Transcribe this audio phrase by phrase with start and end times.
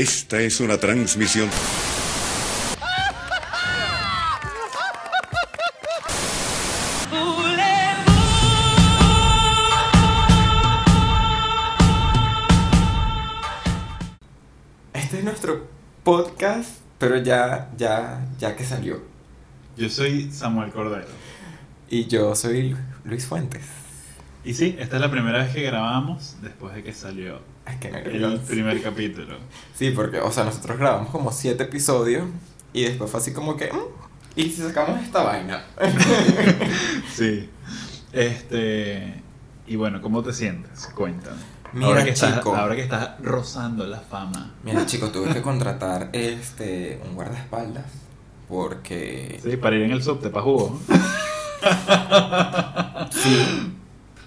[0.00, 1.50] Esta es una transmisión
[17.00, 19.02] pero ya, ya, ya que salió.
[19.76, 21.08] Yo soy Samuel Cordero.
[21.88, 23.62] Y yo soy Luis Fuentes.
[24.44, 27.88] Y sí, esta es la primera vez que grabamos después de que salió Ay, qué
[27.88, 29.38] el primer capítulo.
[29.74, 32.26] Sí, porque, o sea, nosotros grabamos como siete episodios
[32.72, 33.78] y después fue así como que, "Mm,
[34.36, 35.64] ¿y si sacamos esta vaina?
[37.14, 37.48] Sí.
[38.12, 39.22] Este.
[39.66, 40.86] Y bueno, ¿cómo te sientes?
[40.94, 41.36] Cuéntame.
[41.72, 42.56] Mira, ahora, que estás, chico.
[42.56, 44.52] ahora que estás rozando la fama.
[44.64, 47.84] Mira, chicos, tuve que contratar este un guardaespaldas
[48.48, 50.80] porque Sí, para ir en el subte, pa' jugo.
[53.12, 53.76] sí.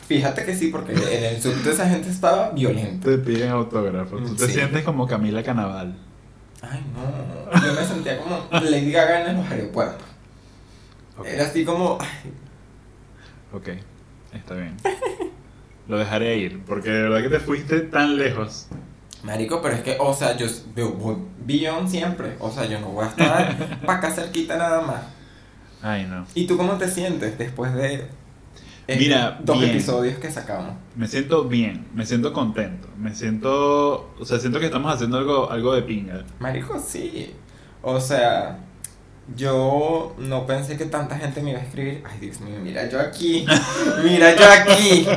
[0.07, 3.09] Fíjate que sí, porque en el subte esa gente estaba violenta.
[3.09, 4.23] Te piden autógrafos.
[4.23, 5.97] Tú te sientes como Camila Canaval.
[6.61, 7.61] Ay, no.
[7.65, 10.07] Yo me sentía como Lady Gaga en los aeropuertos.
[11.25, 12.33] Era así como, ay,
[13.53, 13.69] Ok,
[14.33, 14.75] está bien.
[15.87, 18.67] Lo dejaré ir, porque de verdad que te fuiste tan lejos.
[19.23, 20.47] Marico, pero es que, o sea, yo
[20.93, 22.35] voy beyond siempre.
[22.39, 25.01] O sea, yo no voy a estar para acá cerquita nada más.
[25.81, 26.25] Ay, no.
[26.35, 28.07] ¿Y tú cómo te sientes después de
[28.87, 29.71] Mira, dos bien.
[29.71, 30.75] episodios que sacamos?
[30.95, 35.49] Me siento bien, me siento contento, me siento, o sea, siento que estamos haciendo algo,
[35.49, 36.23] algo de pinga.
[36.39, 37.33] Marico, sí.
[37.81, 38.59] O sea,
[39.35, 42.03] yo no pensé que tanta gente me iba a escribir.
[42.09, 43.45] Ay, Dios mío, mira yo aquí.
[44.03, 45.07] Mira yo aquí.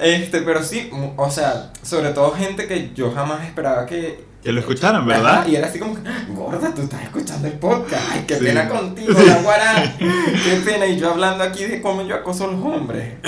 [0.00, 4.26] Este, pero sí, o sea, sobre todo gente que yo jamás esperaba que.
[4.42, 5.40] Que lo escucharon, ¿verdad?
[5.40, 5.96] Ajá, y era así como,
[6.28, 8.02] gorda, tú estás escuchando el podcast.
[8.12, 8.44] Ay, qué Sí.
[8.44, 9.96] pena contigo, la guará.
[9.98, 10.86] Qué pena.
[10.86, 13.14] Y yo hablando aquí de cómo yo acoso a los hombres.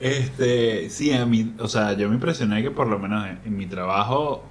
[0.00, 3.56] Este, sí, a mí, o sea, yo me impresioné que por lo menos en, en
[3.56, 4.44] mi trabajo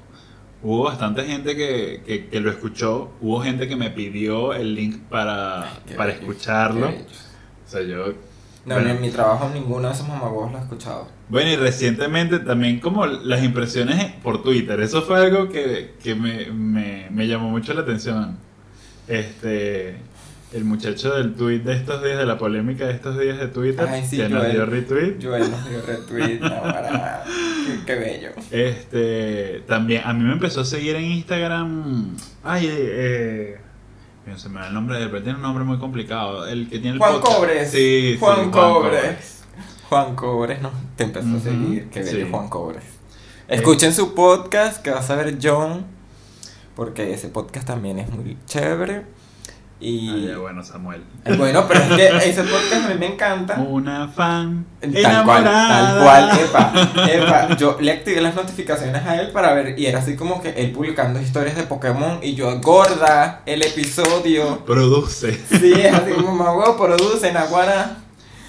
[0.64, 4.98] hubo bastante gente que, que, que lo escuchó, hubo gente que me pidió el link
[5.10, 6.88] para, para escucharlo.
[6.88, 8.14] O sea, yo...
[8.66, 11.08] No, bueno, en mi trabajo ninguno de esos mamagüevos lo ha escuchado.
[11.30, 16.48] Bueno, y recientemente también como las impresiones por Twitter, eso fue algo que, que me,
[16.52, 18.38] me, me llamó mucho la atención.
[19.08, 19.96] Este,
[20.54, 23.88] el muchacho del tweet de estos días, de la polémica de estos días de Twitter,
[23.90, 24.52] Ay, sí, que nos Joel.
[24.52, 25.16] dio retweet.
[25.22, 27.24] Joel nos dio retweet, no, para...
[27.86, 28.30] Qué, bello.
[28.52, 32.16] Este, también, a mí me empezó a seguir en Instagram.
[32.44, 33.58] Ay, eh, eh,
[34.26, 36.48] no se me da el nombre de tiene un nombre muy complicado.
[36.48, 37.38] El que tiene el Juan podcast.
[37.38, 37.72] Cobres.
[37.72, 39.44] Sí, sí, Juan, Cobres.
[39.90, 41.90] Juan Cobres nos te empezó a seguir.
[41.90, 42.32] Qué bello sí.
[42.32, 42.84] Juan Cobres.
[43.48, 45.86] Escuchen su podcast que vas a ver John.
[46.76, 49.04] Porque ese podcast también es muy chévere.
[49.80, 51.04] Y Ah, ya, bueno, Samuel.
[51.24, 51.88] Eh, bueno, pero es
[52.22, 53.56] que ese podcast a mí me encanta.
[53.60, 56.04] Una fan Tal cual, tal enamorada.
[56.04, 60.16] cual, epa, epa, yo le activé las notificaciones a él para ver, y era así
[60.16, 65.34] como que él publicando historias de Pokémon, y yo, gorda, el episodio, Produce.
[65.60, 67.98] sí, es así como, mamá, huevo, produce, Naguara,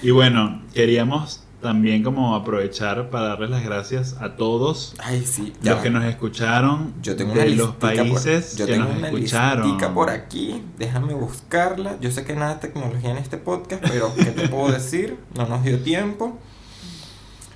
[0.01, 5.79] Y bueno, queríamos también como aprovechar para darles las gracias a todos ay, sí, los
[5.79, 9.93] que nos escucharon yo tengo de los países por, yo que tengo nos una escucharon.
[9.93, 14.25] por aquí, déjame buscarla, yo sé que nada de tecnología en este podcast, pero ¿qué
[14.25, 15.17] te puedo decir?
[15.35, 16.37] No nos dio tiempo,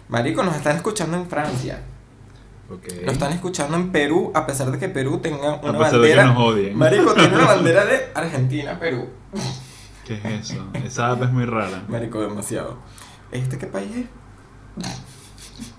[0.09, 1.81] marico, nos están escuchando en Francia,
[2.69, 2.87] Ok.
[3.05, 6.07] Nos están escuchando en Perú, a pesar de que Perú tenga una a pesar de
[6.09, 6.25] que bandera.
[6.25, 6.77] nos odien.
[6.77, 9.09] Marico, tiene una bandera de Argentina, Perú.
[10.07, 10.65] ¿Qué es eso?
[10.73, 11.83] Esa app es muy rara.
[11.89, 12.77] Marico, demasiado.
[13.33, 14.05] ¿Este qué país es?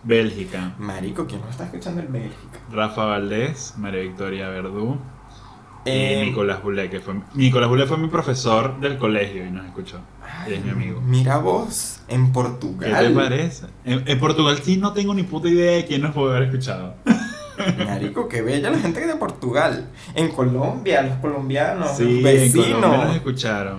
[0.03, 0.75] Bélgica.
[0.79, 2.59] Marico, ¿quién nos está escuchando en Bélgica?
[2.71, 4.99] Rafa Valdés, María Victoria Verdú
[5.87, 9.67] Eh, y Nicolás Bulé, que fue Nicolás Bulé fue mi profesor del colegio y nos
[9.67, 9.99] escuchó.
[10.49, 11.01] Y es mi amigo.
[11.01, 13.07] Mira vos, en ¿Qué Portugal.
[13.09, 13.67] te parece?
[13.85, 16.95] En, en Portugal sí no tengo ni puta idea de quién nos puede haber escuchado.
[17.87, 19.89] Marico, qué bella la gente de Portugal.
[20.15, 23.17] En Colombia, los colombianos, Sí, los en Colombia nos vecinos.
[23.17, 23.79] escucharon.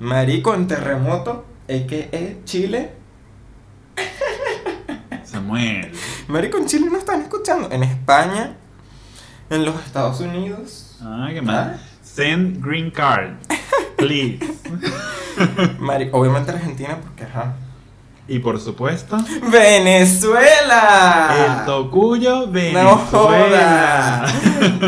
[0.00, 2.99] Marico, en terremoto, que Chile.
[5.24, 5.92] Samuel.
[6.28, 7.70] Marico, en Chile no están escuchando.
[7.70, 8.56] En España,
[9.48, 10.98] en los Estados Unidos.
[11.02, 11.78] Ah, qué mal.
[11.78, 11.86] Ah.
[12.02, 13.34] Send green card,
[13.96, 14.40] please.
[15.78, 17.54] Marico, obviamente Argentina, porque ajá.
[18.32, 19.18] Y por supuesto,
[19.50, 21.34] ¡Venezuela!
[21.60, 22.96] el tocuyo ¡No Venezuela.
[23.10, 24.34] jodas!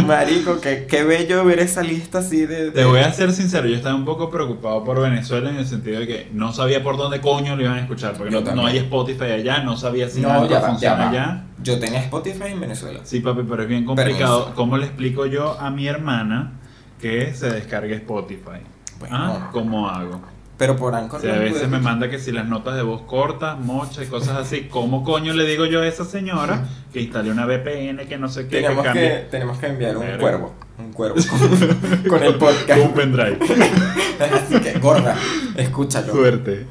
[0.07, 2.67] Marico, qué, qué bello ver esa lista así de.
[2.67, 5.67] de- Te voy a ser sincero, yo estaba un poco preocupado por Venezuela en el
[5.67, 8.65] sentido de que no sabía por dónde coño lo iban a escuchar, porque no, no
[8.67, 11.11] hay Spotify allá, no sabía si No, algo ya va, ya funciona va.
[11.11, 11.45] allá.
[11.63, 13.01] Yo tenía Spotify en Venezuela.
[13.05, 14.39] Sí, papi, pero es bien complicado.
[14.41, 14.55] Permiso.
[14.57, 16.53] ¿Cómo le explico yo a mi hermana
[17.01, 18.61] que se descargue Spotify?
[19.01, 19.17] Bueno.
[19.17, 19.49] ¿Ah?
[19.53, 20.21] ¿Cómo hago?
[20.59, 21.21] Pero por O Anchor.
[21.21, 24.37] sea, a veces me manda que si las notas de voz cortas, mocha y cosas
[24.37, 24.69] así.
[24.71, 28.47] ¿Cómo coño le digo yo a esa señora que instale una VPN que no sé
[28.47, 30.55] qué, Tenemos que, tenemos que enviar un cuervo.
[30.79, 32.81] Un cuervo con, con el podcast.
[32.81, 33.39] un pendrive?
[34.21, 35.17] Así que, gorda,
[35.57, 36.13] escúchalo.
[36.13, 36.67] Suerte.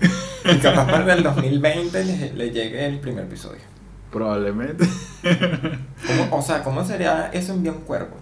[0.46, 3.60] Y capaz para el 2020 le, le llegue el primer episodio.
[4.12, 4.88] Probablemente.
[6.08, 8.16] ¿Cómo- o sea, ¿cómo sería eso enviar un cuervo?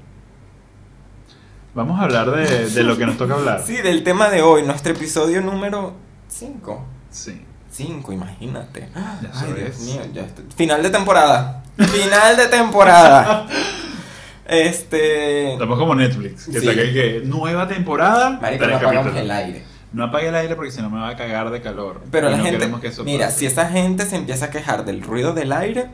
[1.79, 3.63] Vamos a hablar de, de lo que nos toca hablar.
[3.65, 5.93] Sí, del tema de hoy, nuestro episodio número
[6.27, 6.85] 5.
[7.09, 7.41] Sí.
[7.71, 8.89] 5, imagínate.
[8.93, 11.63] Ya Ay, Dios mío, ya estoy- Final de temporada.
[11.77, 13.47] Final de temporada.
[14.45, 15.53] Este.
[15.53, 16.65] Estamos como Netflix, que Sí.
[16.65, 18.31] saca que nueva temporada.
[18.41, 19.63] Marico, no apagamos el aire.
[19.93, 22.01] No apague el aire porque si no me va a cagar de calor.
[22.11, 22.57] Pero la no gente.
[22.59, 25.91] queremos que eso Mira, si esa gente se empieza a quejar del ruido del aire,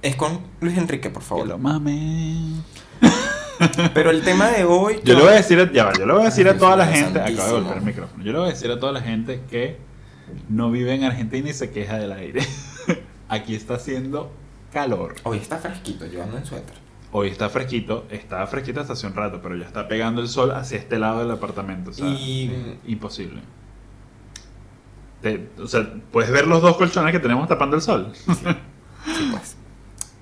[0.00, 1.46] es con Luis Enrique, por Que favor.
[1.46, 2.62] lo mame.
[3.94, 5.00] Pero el tema de hoy.
[5.04, 6.58] Yo le voy a decir, a- ya va, yo le voy a decir Ay, a
[6.58, 8.92] toda la gente, acabo de golpear el micrófono, yo le voy a decir a toda
[8.92, 9.78] la gente que
[10.48, 12.42] no vive en Argentina y se queja del aire.
[13.28, 14.32] Aquí está haciendo
[14.72, 15.14] calor.
[15.24, 16.74] Hoy está fresquito, yo ando en suéter.
[17.12, 20.50] Hoy está fresquito, estaba fresquito hasta hace un rato, pero ya está pegando el sol
[20.50, 21.90] hacia este lado del apartamento.
[21.90, 23.40] O sea, Y- imposible.
[25.22, 28.12] Te- o sea, puedes ver los dos colchones que tenemos tapando el sol.
[28.14, 29.56] Sí, pues.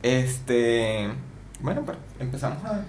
[0.02, 1.08] Este.
[1.60, 2.84] Bueno, pues empezamos a.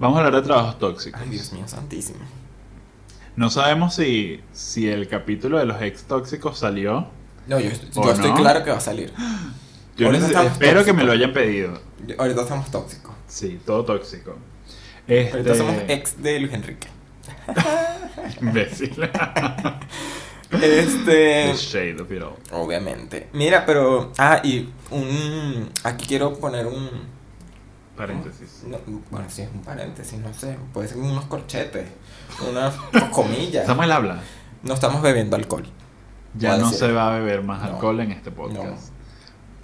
[0.00, 1.20] Vamos a hablar de trabajos tóxicos.
[1.22, 2.20] Ay, Dios mío, santísimo.
[3.36, 7.06] No sabemos si, si el capítulo de los ex tóxicos salió.
[7.46, 9.12] No, yo, ¿O yo estoy claro que va a salir.
[9.96, 11.78] Yo Ahorita estamos espero que me lo hayan pedido.
[12.16, 13.12] Ahorita somos tóxicos.
[13.26, 14.34] Sí, todo tóxico.
[15.06, 15.36] Este...
[15.36, 16.88] Ahorita somos ex de Luis Enrique.
[18.40, 18.96] Imbécil.
[20.52, 21.52] Este.
[21.52, 22.36] The shade of it all.
[22.50, 23.28] Obviamente.
[23.32, 24.12] Mira, pero.
[24.18, 25.70] Ah, y un.
[25.84, 26.88] Aquí quiero poner un.
[28.06, 28.64] Paréntesis.
[28.66, 28.78] no,
[29.10, 30.56] bueno, sí, es un paréntesis, no sé.
[30.72, 31.88] Puede ser unos corchetes.
[32.48, 32.74] Unas
[33.12, 33.66] comillas.
[33.66, 34.20] Samuel habla.
[34.62, 35.66] No estamos bebiendo alcohol.
[36.34, 36.78] Ya no decir.
[36.78, 37.74] se va a beber más No.
[37.74, 38.92] alcohol en este podcast.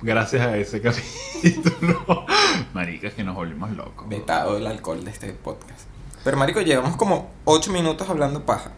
[0.03, 2.27] Gracias a ese capítulo.
[2.75, 4.09] Maricas que nos volvimos locos.
[4.09, 5.83] Vetado el alcohol de este podcast.
[6.25, 8.73] Pero, Marico, llevamos como 8 minutos hablando paja.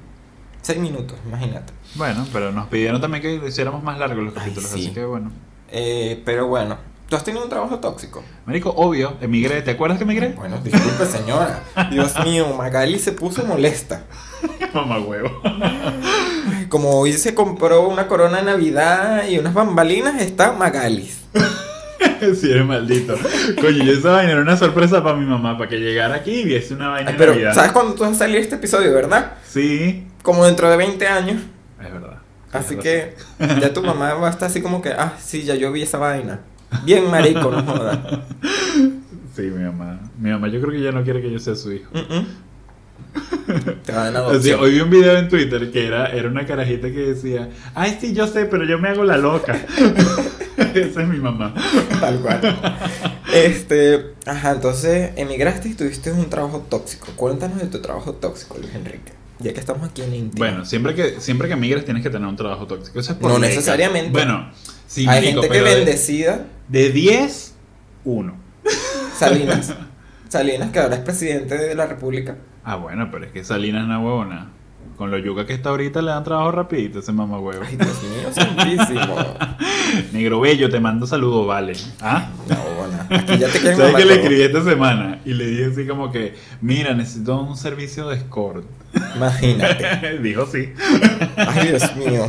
[0.63, 1.73] 6 minutos, imagínate.
[1.95, 4.85] Bueno, pero nos pidieron también que lo hiciéramos más largos los Ay, capítulos, sí.
[4.87, 5.31] así que bueno.
[5.71, 6.77] Eh, pero bueno,
[7.09, 8.23] ¿tú has tenido un trabajo tóxico?
[8.47, 9.63] Marico, obvio, emigré.
[9.63, 10.29] ¿Te acuerdas que emigré?
[10.31, 11.63] Bueno, disculpe, señora.
[11.91, 14.05] Dios mío, Magali se puso molesta.
[14.75, 15.31] Mamá huevo.
[16.69, 21.23] Como hoy se compró una corona de Navidad y unas bambalinas, está Magalis.
[22.41, 23.17] si eres maldito.
[23.61, 26.45] Coño, yo esa vaina era una sorpresa para mi mamá, para que llegara aquí y
[26.45, 27.55] viese una vaina Ay, pero, Navidad.
[27.55, 29.33] ¿sabes cuándo tú vas a salir este episodio, verdad?
[29.49, 31.43] Sí, Como dentro de 20 años.
[31.83, 32.19] es verdad.
[32.53, 33.15] Así que
[33.61, 35.99] ya tu mamá va a estar así como que, ah, sí, ya yo vi esa
[35.99, 36.41] vaina.
[36.85, 38.23] Bien marico, no razón.
[39.35, 40.01] Sí, mi mamá.
[40.19, 41.89] Mi mamá yo creo que ya no quiere que yo sea su hijo.
[41.95, 42.27] Mm, mm.
[43.85, 44.61] Te van a Así, adopción.
[44.61, 48.15] hoy vi un video en Twitter que era, era una carajita que decía, ay sí,
[48.15, 49.55] yo sé, pero yo me hago la loca.
[50.75, 51.55] Esa es mi mamá.
[52.01, 52.41] Tal cual.
[53.33, 57.07] Este, ajá, entonces emigraste y tuviste un trabajo tóxico.
[57.15, 59.13] Cuéntanos de tu trabajo tóxico, Luis Enrique.
[59.41, 60.35] Ya que estamos aquí en India.
[60.37, 62.99] Bueno, siempre que, siempre que migras tienes que tener un trabajo tóxico.
[62.99, 64.11] Eso es por No ley, necesariamente.
[64.11, 64.51] Bueno,
[64.87, 66.47] sí, hay gente que bendecida.
[66.69, 67.55] De 10,
[68.05, 68.37] 1.
[69.17, 69.75] Salinas.
[70.29, 72.37] Salinas, que ahora es presidente de la República.
[72.65, 74.51] Ah, bueno, pero es que Salinas es una huevona.
[74.99, 77.63] Con lo yuca que está ahorita le dan trabajo rapidito ese mamá huevo.
[77.65, 79.17] Ay, Dios mío, santísimo.
[80.13, 81.75] Negro bello, te mando saludos, vale.
[82.01, 82.29] ¿Ah?
[82.49, 85.21] No, bueno, aquí ya te ¿Sabes qué le escribí esta semana?
[85.25, 88.65] Y le dije así como que, mira, necesito un servicio de escort.
[89.15, 90.19] Imagínate.
[90.23, 90.73] Dijo sí.
[91.37, 92.29] Ay, Dios mío.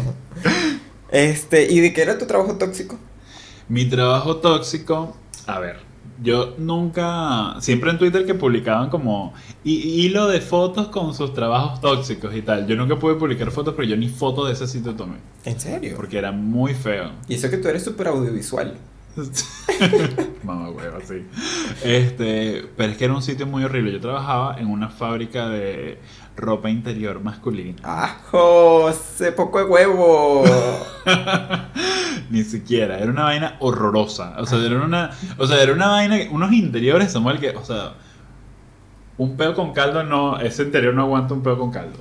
[1.10, 3.00] Este, ¿y de qué era tu trabajo tóxico?
[3.68, 5.78] Mi trabajo tóxico, a ver,
[6.22, 11.80] yo nunca, siempre en Twitter que publicaban como hi- hilo de fotos con sus trabajos
[11.82, 12.68] tóxicos y tal.
[12.68, 15.94] Yo nunca pude publicar fotos, pero yo ni foto de ese sitio tomé, ¿En serio?
[15.96, 17.12] porque era muy feo.
[17.28, 18.76] Y eso que tú eres súper audiovisual.
[20.44, 21.26] Mamá hueva, sí.
[21.84, 23.92] Este, pero es que era un sitio muy horrible.
[23.92, 26.00] Yo trabajaba en una fábrica de
[26.40, 27.78] ropa interior masculina.
[27.84, 28.90] ¡Ajo!
[28.90, 30.44] ¡Ese poco de huevo!
[32.30, 34.36] Ni siquiera, era una vaina horrorosa.
[34.40, 37.94] O sea, era una, o sea, era una vaina, unos interiores, Samuel, que, o sea,
[39.18, 42.00] un peo con caldo no, ese interior no aguanta un peo con caldo.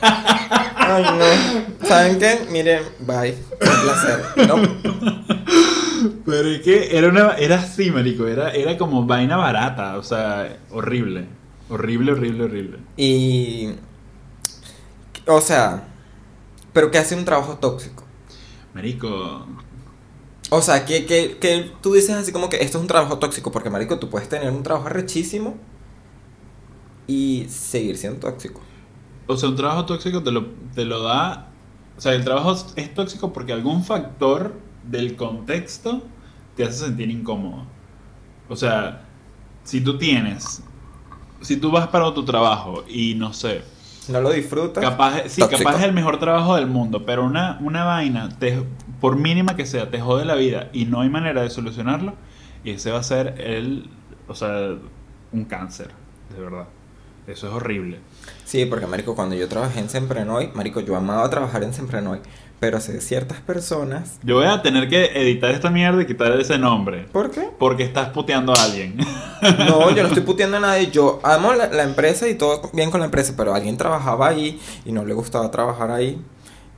[0.00, 1.86] Ay, no.
[1.86, 2.46] ¿Saben qué?
[2.50, 3.36] Miren, bye.
[3.60, 4.46] Un placer.
[4.46, 4.56] No.
[6.24, 10.58] Pero es que era una era así, marico, era, era como vaina barata, o sea,
[10.70, 11.26] horrible.
[11.68, 12.78] Horrible, horrible, horrible.
[12.96, 13.70] Y.
[15.26, 15.88] O sea.
[16.72, 18.04] Pero que hace un trabajo tóxico.
[18.74, 19.46] Marico,
[20.50, 23.50] O sea, que, que, que tú dices así como que esto es un trabajo tóxico.
[23.50, 25.56] Porque, marico, tú puedes tener un trabajo rechísimo
[27.06, 28.60] y seguir siendo tóxico.
[29.26, 31.48] o sea, un trabajo tóxico te lo, te lo da,
[31.96, 34.54] o sea, el trabajo es tóxico porque algún factor
[34.84, 36.02] del contexto
[36.56, 37.64] te hace sentir incómodo.
[38.48, 39.04] O sea,
[39.64, 40.62] si tú tienes,
[41.40, 43.62] si tú vas para tu trabajo y no sé,
[44.08, 44.82] No lo disfrutas.
[44.84, 45.62] Capaz, sí, Tóxico.
[45.64, 48.62] capaz es el mejor trabajo del mundo, pero una, una vaina, te,
[49.00, 52.14] por mínima que sea, te jode la vida y no hay manera de solucionarlo,
[52.64, 53.90] y ese va a ser el,
[54.28, 54.74] o sea,
[55.32, 55.90] un cáncer,
[56.34, 56.66] de verdad.
[57.26, 57.98] Eso es horrible.
[58.44, 62.20] Sí, porque, marico, cuando yo trabajé en Semprenoy, marico, yo amaba trabajar en Semprenoy.
[62.58, 64.18] Pero sé ciertas personas.
[64.22, 67.50] Yo voy a tener que editar esta mierda y quitar ese nombre, ¿Por qué?
[67.58, 68.96] porque estás puteando a alguien.
[69.58, 70.90] No, yo no estoy puteando a nadie.
[70.90, 74.58] Yo amo la, la empresa y todo bien con la empresa, pero alguien trabajaba ahí
[74.86, 76.18] y no le gustaba trabajar ahí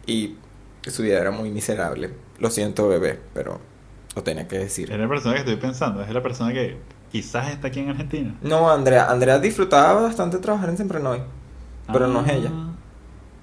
[0.06, 0.34] y
[0.82, 2.10] su vida era muy miserable.
[2.40, 3.60] Lo siento, bebé, pero
[4.16, 4.90] lo tenía que decir.
[4.90, 6.76] es la persona que estoy pensando, es la persona que
[7.12, 8.34] quizás está aquí en Argentina.
[8.42, 11.20] No, Andrea, Andrea disfrutaba bastante trabajar en Semprenoy,
[11.92, 12.50] pero no es ella.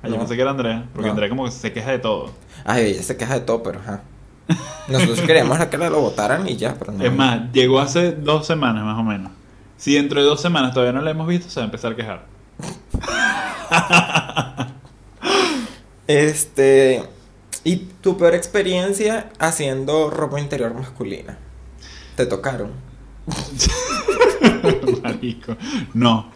[0.05, 0.19] Ah, yo No.
[0.19, 1.11] pensé que era Andrea, porque No.
[1.13, 2.31] Andrea como que se queja de todo.
[2.63, 4.01] Ay, ella se queja de todo, pero ajá.
[4.87, 7.03] Nosotros queríamos que la lo votaran y ya, pero no.
[7.03, 9.31] Es más, llegó hace dos semanas más o menos.
[9.77, 11.95] Si dentro de dos semanas todavía no la hemos visto, se va a empezar a
[11.95, 12.25] quejar.
[16.07, 17.03] Este.
[17.63, 21.37] ¿Y tu peor experiencia haciendo ropa interior masculina?
[22.15, 22.71] ¿Te tocaron?
[25.03, 25.57] Marico.
[25.93, 26.31] No.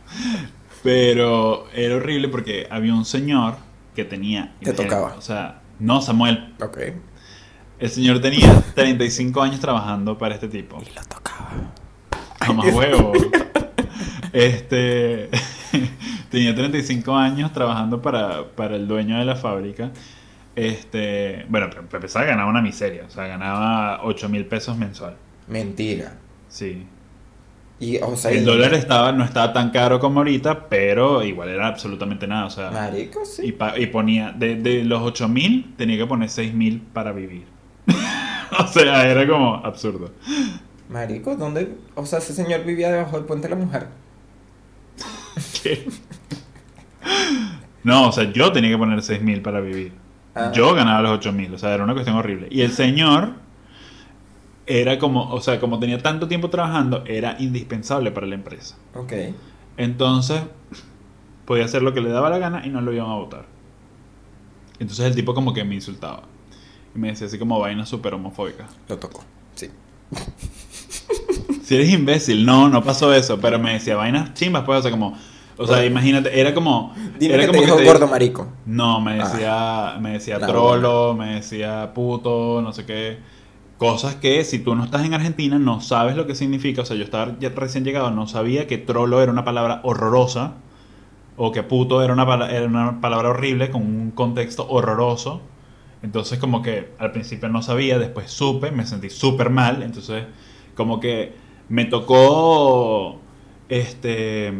[0.84, 3.56] Pero era horrible porque había un señor
[3.96, 4.56] que tenía.
[4.62, 5.16] Te tocaba.
[5.18, 6.54] O sea, no, Samuel.
[6.62, 6.78] Ok.
[7.80, 10.82] El señor tenía 35 años trabajando para este tipo.
[10.82, 11.52] Y lo tocaba.
[12.48, 13.14] Mamá huevo.
[14.32, 15.30] Este.
[16.30, 19.92] tenía 35 años trabajando para, para el dueño de la fábrica.
[20.56, 21.46] Este.
[21.50, 23.06] Bueno, para empezar ganaba una miseria.
[23.08, 25.16] O sea, ganaba 8 mil pesos mensual.
[25.48, 26.14] Mentira.
[26.48, 26.86] Sí.
[27.80, 31.50] Y, o sea, El y- dólar estaba, no estaba tan caro como ahorita, pero igual
[31.50, 32.46] era absolutamente nada.
[32.48, 33.56] O sea, Marico, y, sí.
[33.78, 37.46] y ponía, de, de los 8 mil, tenía que poner 6 mil para vivir.
[38.60, 40.12] o sea, era como absurdo.
[40.90, 41.78] Marico, ¿dónde?
[41.96, 43.88] O sea, ese señor vivía debajo del puente de la mujer.
[45.64, 45.88] ¿Qué?
[47.84, 49.94] No, o sea, yo tenía que poner 6 mil para vivir.
[50.36, 50.52] Ah.
[50.54, 52.48] Yo ganaba los 8 mil, o sea, era una cuestión horrible.
[52.52, 53.34] Y el señor
[54.70, 58.78] era como, o sea, como tenía tanto tiempo trabajando, era indispensable para la empresa.
[58.94, 59.14] Ok.
[59.78, 60.44] Entonces,
[61.46, 63.46] podía hacer lo que le daba la gana y no lo iban a votar.
[64.80, 66.22] Entonces el tipo como que me insultaba.
[66.96, 68.70] Y me decía así como vainas súper homofóbicas.
[68.88, 69.24] Lo tocó.
[69.56, 69.72] Sí.
[71.64, 73.40] Si eres imbécil, no, no pasó eso.
[73.42, 75.18] Pero me decía vainas chimbas, pues, o sea, como...
[75.58, 76.94] O sea, imagínate, era como...
[77.20, 78.48] Dime era que te como dijo te- gordo marico.
[78.68, 83.39] No, me decía, me decía trolo, me decía puto, no sé qué.
[83.80, 86.84] Cosas que si tú no estás en Argentina no sabes lo que significa.
[86.84, 90.56] O sea, yo estaba recién llegado, no sabía que trolo era una palabra horrorosa
[91.38, 95.42] o que puto era una, pala- era una palabra horrible con un contexto horroroso.
[96.04, 99.84] Entonces como que al principio no sabía, después supe, me sentí súper mal.
[99.84, 100.26] Entonces
[100.76, 101.34] como que
[101.70, 103.20] me tocó
[103.70, 104.54] este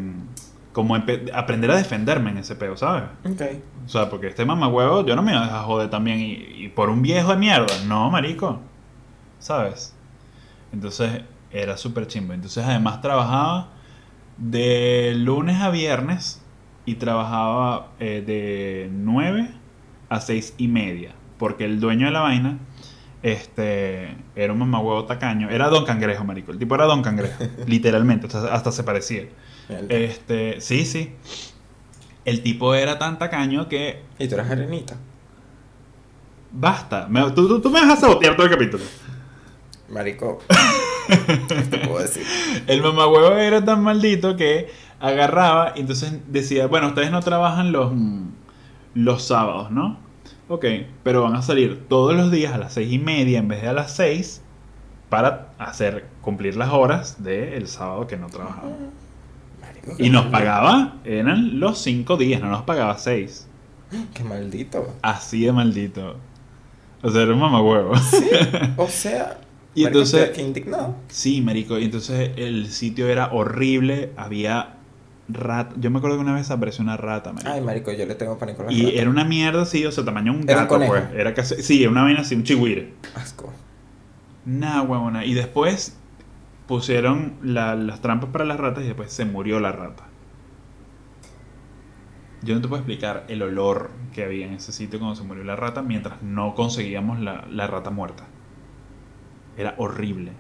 [0.74, 3.04] como aprender a defenderme en ese peo, ¿sabes?
[3.26, 3.42] Ok.
[3.86, 6.34] O sea, porque este mamahuevo yo no me iba a dejar joder también y,
[6.66, 7.74] y por un viejo de mierda.
[7.88, 8.60] No, marico.
[9.40, 9.94] ¿Sabes?
[10.72, 12.34] Entonces era súper chimbo.
[12.34, 13.70] Entonces además trabajaba
[14.38, 16.42] de lunes a viernes
[16.86, 19.50] y trabajaba eh, de 9
[20.10, 21.14] a 6 y media.
[21.38, 22.58] Porque el dueño de la vaina
[23.24, 25.50] este, era un mamahuevo tacaño.
[25.50, 26.52] Era Don Cangrejo, marico.
[26.52, 27.44] El tipo era Don Cangrejo.
[27.68, 28.28] literalmente.
[28.28, 29.24] Hasta, hasta se parecía.
[29.90, 31.14] Este, sí, sí.
[32.26, 34.96] El tipo era tan tacaño que Y tú eras arenita.
[36.52, 37.08] basta.
[37.10, 38.84] Me- tú, tú- tú me vas a sabotear todo el capítulo.
[39.90, 40.40] Marico.
[41.08, 42.24] ¿Qué te puedo decir?
[42.68, 44.70] El mamagüevo era tan maldito que
[45.00, 48.28] agarraba y entonces decía, bueno, ustedes no trabajan los, mm,
[48.96, 49.98] los sábados, ¿no?
[50.48, 50.66] Ok,
[51.04, 53.70] pero van a salir todos los días a las seis y media en vez de
[53.70, 54.42] a las seis
[55.10, 58.92] para hacer cumplir las horas del sábado que no trabajaban.
[59.62, 59.96] Marico.
[59.98, 63.48] Y nos pagaba, eran los cinco días, no nos pagaba seis.
[64.14, 64.96] Qué maldito.
[65.02, 66.18] Así de maldito.
[67.02, 67.94] O sea, era un mamagüevo.
[68.78, 69.40] O sea.
[69.76, 70.96] Y entonces- qué- indignado.
[71.10, 74.76] Sí, marico, y entonces el sitio era horrible, había
[75.28, 75.76] rata.
[75.80, 77.52] Yo me acuerdo que una vez apareció una rata, marico.
[77.52, 79.00] Ay, marico, yo le tengo pánico a las y ratas.
[79.00, 80.94] era una mierda así, o sea, tamaño un Era un gato, conejo.
[80.94, 81.04] pues.
[81.14, 82.94] Era casi, sí, una vaina así, un chihuire.
[83.16, 83.54] Asco.
[84.46, 85.24] Nah, huevona.
[85.26, 85.96] Y después
[86.68, 90.06] pusieron la- las trampas para las ratas y después se murió la rata.
[92.42, 95.44] Yo no te puedo explicar el olor que había en ese sitio cuando se murió
[95.44, 98.26] la rata mientras no conseguíamos la, la rata muerta.
[99.60, 100.32] Era horrible.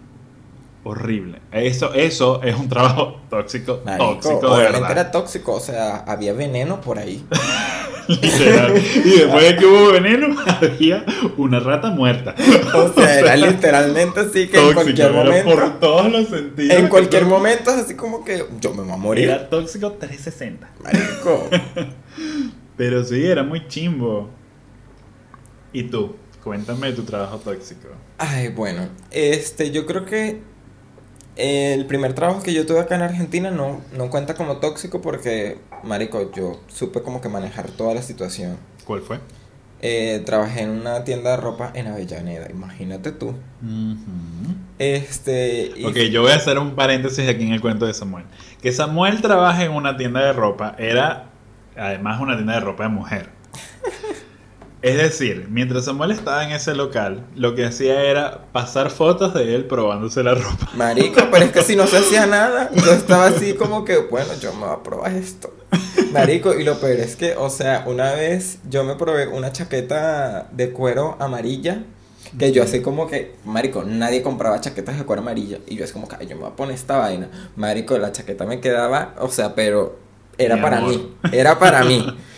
[0.85, 1.41] Horrible.
[1.51, 4.91] Eso, eso es un trabajo tóxico, Marico, tóxico de verdad.
[4.91, 7.21] era tóxico, o sea, había veneno por ahí.
[8.07, 8.77] Literal.
[8.77, 11.03] Y después de que hubo veneno, había
[11.35, 12.33] una rata muerta.
[12.73, 15.49] O sea, era literalmente así que en cualquier momento.
[15.53, 16.77] por todos los sentidos.
[16.77, 19.25] En cualquier momento es así como que yo me voy a morir.
[19.25, 20.69] Era tóxico 360.
[20.81, 21.49] Marico.
[22.77, 24.29] Pero sí, era muy chimbo.
[25.73, 26.15] ¿Y tú?
[26.43, 27.89] Cuéntame de tu trabajo tóxico.
[28.17, 30.41] Ay, bueno, este, yo creo que
[31.36, 35.58] el primer trabajo que yo tuve acá en Argentina no, no cuenta como tóxico porque,
[35.84, 38.58] marico, yo supe como que manejar toda la situación.
[38.86, 39.19] ¿Cuál fue?
[39.81, 43.34] Eh, trabajé en una tienda de ropa en Avellaneda, imagínate tú.
[44.77, 48.25] Este, y Ok, yo voy a hacer un paréntesis aquí en el cuento de Samuel.
[48.62, 51.29] Que Samuel trabaja en una tienda de ropa, era
[51.77, 53.38] además una tienda de ropa de mujer.
[54.81, 59.53] Es decir, mientras Samuel estaba en ese local, lo que hacía era pasar fotos de
[59.55, 60.69] él probándose la ropa.
[60.75, 64.29] Marico, pero es que si no se hacía nada, yo estaba así como que, bueno,
[64.41, 65.53] yo me voy a probar esto.
[66.13, 70.48] Marico, y lo peor es que, o sea, una vez yo me probé una chaqueta
[70.51, 71.83] de cuero amarilla,
[72.38, 75.91] que yo así como que, Marico, nadie compraba chaquetas de cuero amarilla, y yo así
[75.93, 77.27] como que, "Ay, yo me voy a poner esta vaina.
[77.57, 80.00] Marico, la chaqueta me quedaba, o sea, pero
[80.38, 80.91] era Mi para amor.
[80.91, 82.05] mí, era para mí.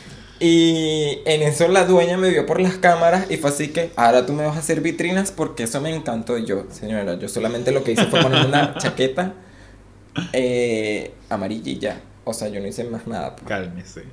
[0.44, 4.26] Y en eso la dueña me vio por las cámaras y fue así que, ahora
[4.26, 6.36] tú me vas a hacer vitrinas porque eso me encantó.
[6.40, 9.36] Yo, señora, yo solamente lo que hice fue poner una chaqueta
[10.34, 11.14] eh,
[11.80, 12.02] ya.
[12.24, 13.36] O sea, yo no hice más nada.
[13.36, 13.48] pues.
[13.48, 14.04] Cálmese.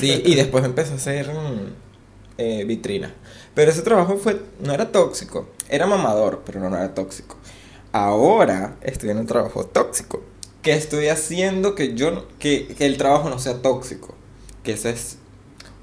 [0.00, 1.74] Sí, y después empezó a hacer mm,
[2.38, 3.12] eh, vitrinas.
[3.54, 7.36] Pero ese trabajo fue, no era tóxico, era mamador, pero no era tóxico.
[7.92, 10.22] Ahora estoy en un trabajo tóxico.
[10.62, 14.14] Que estoy haciendo que yo, que, que el trabajo no sea tóxico.
[14.62, 15.18] Que esa es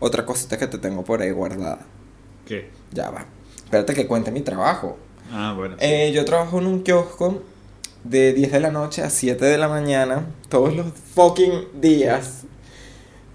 [0.03, 1.79] otra cosita que te tengo por ahí guardada.
[2.45, 2.69] ¿Qué?
[2.91, 3.25] Ya va.
[3.55, 4.97] Espérate que cuente mi trabajo.
[5.31, 5.77] Ah, bueno.
[5.79, 7.41] Eh, yo trabajo en un kiosco
[8.03, 12.43] de 10 de la noche a 7 de la mañana, todos los fucking días.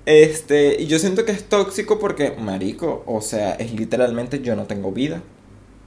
[0.04, 4.64] Este, y yo siento que es tóxico porque, marico, o sea, es literalmente yo no
[4.64, 5.22] tengo vida.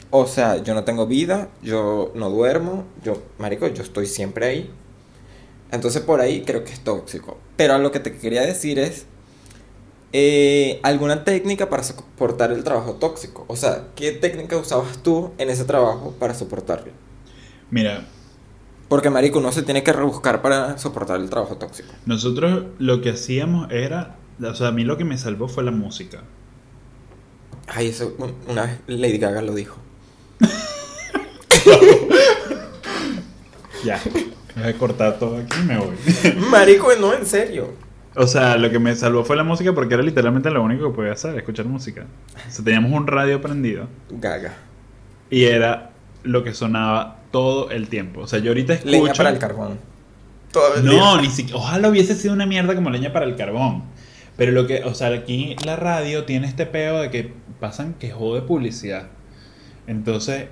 [0.10, 4.72] O sea, yo no tengo vida, yo no duermo, yo, marico, yo estoy siempre ahí.
[5.72, 7.38] Entonces por ahí creo que es tóxico.
[7.56, 9.06] Pero lo que te quería decir es,
[10.14, 13.46] eh, ¿alguna técnica para soportar el trabajo tóxico?
[13.48, 16.92] O sea, ¿qué técnica usabas tú en ese trabajo para soportarlo?
[17.70, 18.06] Mira,
[18.90, 21.94] Porque, marico, uno se tiene que rebuscar para soportar el trabajo tóxico.
[22.06, 24.16] nosotros lo que hacíamos era.
[24.44, 26.24] O sea, a mí lo que me salvó fue la música.
[27.68, 29.78] Ay, eso un- una vez Lady Gaga lo dijo.
[33.84, 34.00] Ya.
[34.56, 35.96] Voy a cortar todo aquí y me voy.
[36.50, 37.70] Marico, no, en serio.
[38.16, 40.96] O sea, lo que me salvó fue la música porque era literalmente lo único que
[40.96, 42.06] podía hacer, escuchar música.
[42.48, 44.54] O sea, teníamos un radio prendido Gaga.
[45.30, 45.92] y era
[46.24, 48.22] lo que sonaba todo el tiempo.
[48.22, 48.92] O sea, yo ahorita escucho...
[48.92, 49.80] Leña para el carbón.
[50.52, 51.22] Todo el No, día.
[51.22, 51.58] ni siquiera.
[51.58, 53.84] Ojalá hubiese sido una mierda como leña para el carbón.
[54.36, 58.12] Pero lo que, o sea, aquí la radio tiene este peo de que pasan que
[58.12, 59.08] jode publicidad.
[59.88, 60.48] Entonces,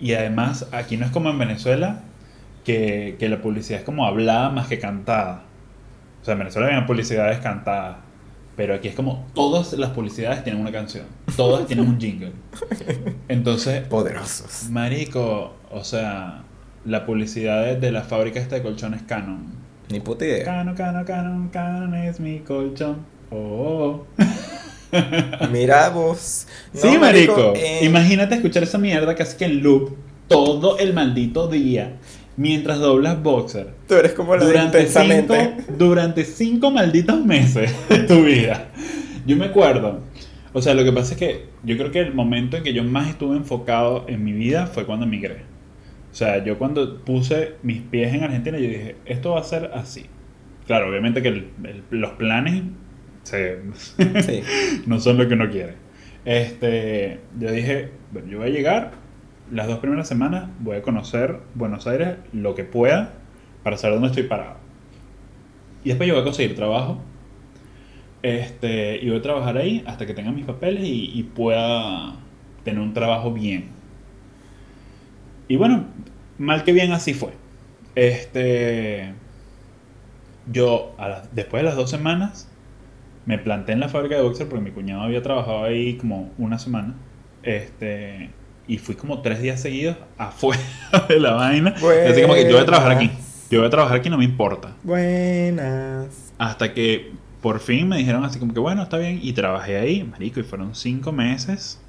[0.00, 2.02] y además aquí no es como en Venezuela,
[2.64, 5.44] que, que la publicidad es como hablada más que cantada.
[6.26, 7.98] O sea, en Venezuela había publicidades cantadas.
[8.56, 11.04] Pero aquí es como todas las publicidades tienen una canción.
[11.36, 12.32] Todas tienen un jingle.
[13.28, 14.68] Entonces, Poderosos.
[14.70, 16.42] marico, o sea,
[16.84, 19.54] la publicidad de, de la fábrica esta de colchones Canon.
[19.88, 20.44] Ni puta idea.
[20.44, 23.06] Canon, Canon, Canon, Canon es mi colchón.
[23.30, 24.04] Oh.
[25.52, 26.48] Mira vos.
[26.72, 27.52] No, sí, marico.
[27.54, 29.94] eh, Imagínate escuchar esa mierda casi que en loop
[30.28, 31.96] todo el maldito día
[32.36, 33.68] mientras doblas boxer.
[33.88, 35.34] Tú eres como la de Durante cinco,
[35.78, 38.68] durante cinco malditos meses de tu vida.
[39.26, 40.00] Yo me acuerdo.
[40.52, 42.82] O sea, lo que pasa es que yo creo que el momento en que yo
[42.84, 45.42] más estuve enfocado en mi vida fue cuando emigré.
[46.12, 49.70] O sea, yo cuando puse mis pies en Argentina, yo dije, esto va a ser
[49.74, 50.06] así.
[50.66, 52.62] Claro, obviamente que el- el- los planes
[53.22, 53.58] se,
[54.22, 54.40] Sí.
[54.86, 55.74] no son lo que uno quiere.
[56.24, 58.92] Este, yo dije, bueno, yo voy a llegar,
[59.50, 63.14] las dos primeras semanas voy a conocer Buenos Aires lo que pueda
[63.62, 64.56] para saber dónde estoy parado.
[65.84, 66.98] Y después yo voy a conseguir trabajo.
[68.22, 72.16] Este, y voy a trabajar ahí hasta que tenga mis papeles y, pueda
[72.64, 73.66] tener un trabajo bien.
[75.48, 75.84] Y bueno,
[76.38, 77.30] mal que bien así fue.
[77.94, 79.12] Este,
[80.50, 80.94] yo
[81.32, 82.50] después de las dos semanas
[83.26, 86.58] me planté en la fábrica de boxer porque mi cuñado había trabajado ahí como una
[86.58, 86.94] semana.
[87.42, 88.30] Este,
[88.68, 90.60] y fui como tres días seguidos afuera
[91.08, 91.74] de la vaina.
[92.08, 93.10] Así como que yo voy a trabajar aquí.
[93.50, 94.74] Yo voy a trabajar aquí, no me importa.
[94.82, 96.32] Buenas.
[96.38, 99.20] Hasta que por fin me dijeron así como que bueno, está bien.
[99.22, 101.80] Y trabajé ahí, marico, y fueron cinco meses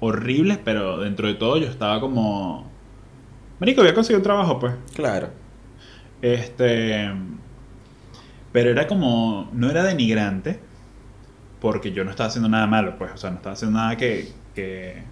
[0.00, 2.70] horribles, pero dentro de todo yo estaba como...
[3.58, 4.74] Marico, había conseguido un trabajo, pues.
[4.94, 5.30] Claro.
[6.20, 7.10] Este.
[8.52, 9.48] Pero era como.
[9.52, 10.58] No era denigrante.
[11.60, 13.12] Porque yo no estaba haciendo nada malo, pues.
[13.12, 14.28] O sea, no estaba haciendo nada que.
[14.54, 15.02] que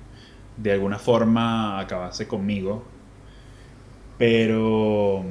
[0.56, 2.84] de alguna forma acabase conmigo.
[4.18, 5.24] Pero.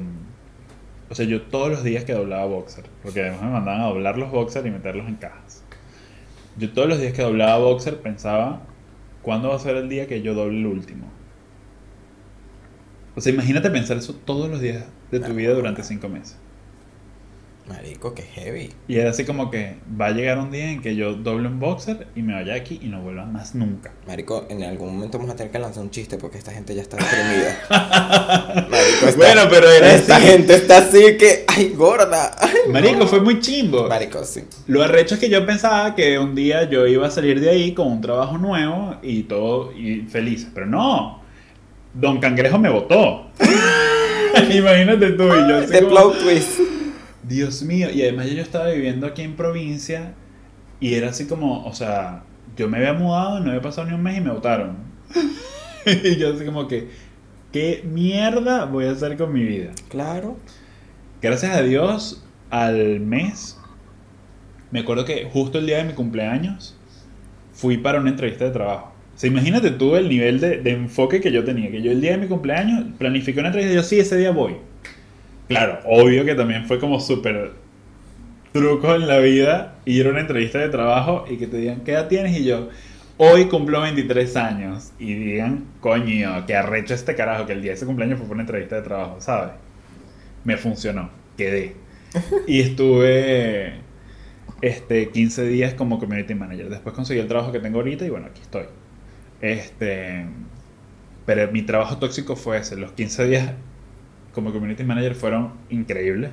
[1.10, 2.84] O sea, yo todos los días que doblaba boxer.
[3.02, 5.62] Porque además me mandaban a doblar los boxers y meterlos en cajas.
[6.58, 8.62] Yo todos los días que doblaba boxer pensaba.
[9.22, 11.06] ¿Cuándo va a ser el día que yo doble el último?
[13.14, 16.36] O sea, imagínate pensar eso todos los días de tu vida durante cinco meses.
[17.68, 18.70] Marico, qué heavy.
[18.88, 21.60] Y era así como que va a llegar un día en que yo doble un
[21.60, 23.92] boxer y me vaya aquí y no vuelva más nunca.
[24.06, 26.82] Marico, en algún momento vamos a tener que lanzar un chiste porque esta gente ya
[26.82, 27.56] está deprimida.
[28.68, 30.26] Marico, esta, Bueno, pero era esta así.
[30.26, 32.36] gente está así que, ay, gorda.
[32.68, 33.88] Marico, fue muy chimbo.
[33.88, 34.42] Marico, sí.
[34.66, 37.74] Lo arrecho es que yo pensaba que un día yo iba a salir de ahí
[37.74, 40.48] con un trabajo nuevo y todo y feliz.
[40.52, 41.22] Pero no.
[41.94, 43.30] Don Cangrejo me votó.
[44.50, 45.58] Imagínate tú y yo.
[45.58, 46.60] así The como- plot twist.
[47.32, 50.14] Dios mío, y además yo estaba viviendo aquí en provincia
[50.80, 52.24] y era así como, o sea,
[52.56, 54.76] yo me había mudado, no había pasado ni un mes y me votaron.
[56.04, 56.88] y yo así como que,
[57.50, 59.70] ¿qué mierda voy a hacer con mi vida?
[59.88, 60.36] Claro.
[61.22, 63.58] Gracias a Dios, al mes,
[64.70, 66.76] me acuerdo que justo el día de mi cumpleaños,
[67.52, 68.92] fui para una entrevista de trabajo.
[69.14, 72.00] O sea, imagínate tú el nivel de, de enfoque que yo tenía, que yo el
[72.00, 74.56] día de mi cumpleaños planifiqué una entrevista y yo sí, ese día voy.
[75.52, 77.52] Claro, obvio que también fue como súper
[78.54, 81.92] truco en la vida ir a una entrevista de trabajo y que te digan, ¿qué
[81.92, 82.34] edad tienes?
[82.38, 82.70] Y yo,
[83.18, 84.92] hoy cumplo 23 años.
[84.98, 88.36] Y digan, coño, que arrecho este carajo, que el día de ese cumpleaños fue por
[88.36, 89.52] una entrevista de trabajo, ¿sabes?
[90.44, 91.76] Me funcionó, quedé.
[92.46, 93.74] Y estuve
[94.62, 96.70] este, 15 días como community manager.
[96.70, 98.64] Después conseguí el trabajo que tengo ahorita y bueno, aquí estoy.
[99.42, 100.24] Este,
[101.26, 102.76] pero mi trabajo tóxico fue ese.
[102.76, 103.52] Los 15 días
[104.34, 106.30] como community manager fueron increíbles.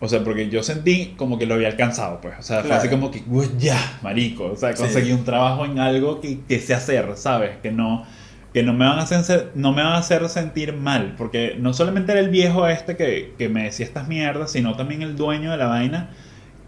[0.00, 2.34] O sea, porque yo sentí como que lo había alcanzado, pues.
[2.38, 2.80] O sea, fue Claro.
[2.80, 4.46] así como que, "Uy, ya, marico.
[4.52, 4.82] O sea, Sí.
[4.82, 7.56] conseguí un trabajo en algo que, que sé hacer, ¿sabes?
[7.62, 8.04] Que no,
[8.52, 11.14] que no me van a hacer, no me van a hacer sentir mal.
[11.16, 15.02] Porque no solamente era el viejo este que, que me decía estas mierdas, sino también
[15.02, 16.10] el dueño de la vaina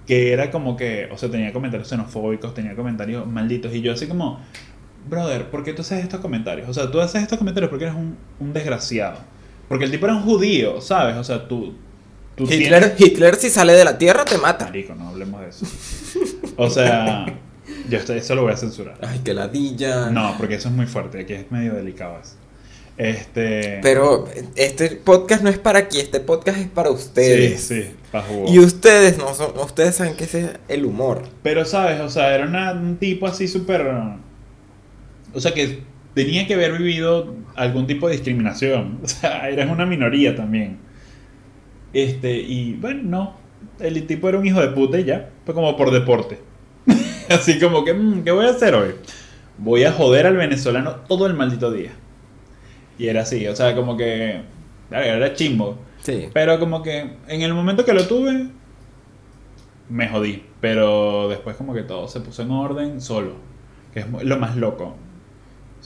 [0.06, 3.74] que era como que, o sea, tenía comentarios xenofóbicos, tenía comentarios malditos.
[3.74, 4.38] Y yo así como,
[5.10, 6.68] brother, ¿por qué tú haces estos comentarios?
[6.68, 9.18] O sea, tú haces estos comentarios porque eres un, un desgraciado.
[9.68, 11.16] Porque el tipo era un judío, ¿sabes?
[11.16, 11.74] O sea, tú...
[12.36, 14.66] tú Hitler, tienes- Hitler si sale de la tierra te mata.
[14.66, 15.66] Marico, no hablemos de eso.
[16.56, 17.26] O sea,
[17.90, 18.96] yo esto, eso lo voy a censurar.
[19.02, 20.10] Ay, qué ladilla.
[20.10, 22.34] No, porque eso es muy fuerte, aquí es medio delicado eso.
[22.96, 23.80] Este...
[23.82, 27.60] Pero este podcast no es para aquí, este podcast es para Sí, ustedes.
[27.60, 28.46] sí, pa' jugo.
[28.50, 31.22] Y ustedes no son, ustedes saben que ese es el humor.
[31.42, 32.00] Pero, ¿sabes?
[32.00, 33.86] O sea, era una- un tipo así súper...
[35.34, 35.82] O sea, que
[36.16, 39.00] tenía que haber vivido algún tipo de discriminación.
[39.04, 40.78] O sea, eres una minoría también.
[41.92, 43.34] Este, y bueno, no.
[43.78, 45.28] El tipo era un hijo de puta y ya.
[45.44, 46.38] Fue como por deporte.
[47.28, 48.94] así como que, mm, ¿qué voy a hacer hoy?
[49.58, 51.92] Voy a joder al venezolano todo el maldito día.
[52.98, 54.40] Y era así, o sea, como que...
[54.88, 55.78] claro, Era chimbo.
[56.00, 56.28] Sí.
[56.32, 58.48] Pero como que en el momento que lo tuve,
[59.90, 60.42] me jodí.
[60.62, 63.34] Pero después como que todo se puso en orden solo.
[63.92, 64.96] Que es lo más loco.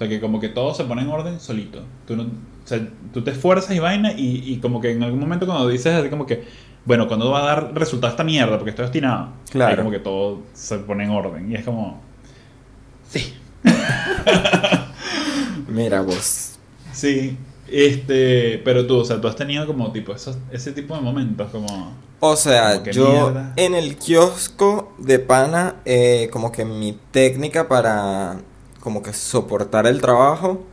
[0.00, 1.82] O sea, que como que todo se pone en orden solito.
[2.06, 2.26] Tú, no, o
[2.64, 2.80] sea,
[3.12, 6.08] tú te esfuerzas y vaina y, y como que en algún momento cuando dices así
[6.08, 6.42] como que,
[6.86, 8.56] bueno, cuando va a dar resultado esta mierda?
[8.56, 9.28] Porque estoy obstinado.
[9.50, 9.72] Claro.
[9.72, 11.52] Ahí como que todo se pone en orden.
[11.52, 12.00] Y es como...
[13.10, 13.34] Sí.
[15.68, 16.52] Mira vos.
[16.92, 17.36] Sí.
[17.68, 21.50] Este, pero tú, o sea, tú has tenido como tipo esos, ese tipo de momentos
[21.50, 21.92] como...
[22.22, 23.52] O sea, Como yo mierda.
[23.56, 28.36] en el kiosco de pana, eh, como que mi técnica para
[28.80, 30.64] como que soportar el trabajo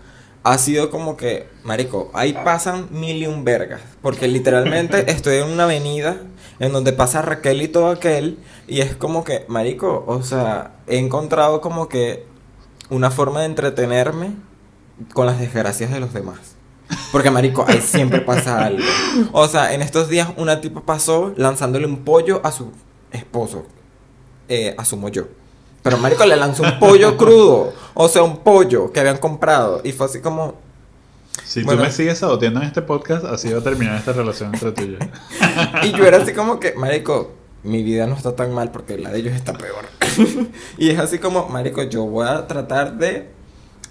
[0.44, 3.82] ha sido como que, marico, ahí pasan mil y un vergas.
[4.02, 6.18] Porque literalmente estoy en una avenida
[6.60, 8.40] en donde pasa Raquel y todo aquel.
[8.68, 12.26] Y es como que, marico, o sea, he encontrado como que
[12.90, 14.36] una forma de entretenerme
[15.14, 16.40] con las desgracias de los demás.
[17.12, 18.84] Porque, marico, ahí siempre pasa algo.
[19.34, 22.72] O sea, en estos días una tipa pasó lanzándole un pollo a su
[23.12, 23.66] esposo.
[24.48, 25.28] Eh, asumo yo.
[25.84, 27.74] Pero, marico, le lanzó un pollo crudo.
[27.94, 29.82] O sea, un pollo que habían comprado.
[29.84, 30.56] Y fue así como...
[31.46, 31.82] Si Bueno.
[31.82, 34.84] tú me sigues saboteando en este podcast, así va a terminar esta relación entre tú
[34.84, 34.98] y yo.
[35.84, 37.32] Y yo era así como que, marico,
[37.64, 39.86] mi vida no está tan mal porque la de ellos está peor.
[40.78, 43.30] y es así como, marico, yo voy a tratar de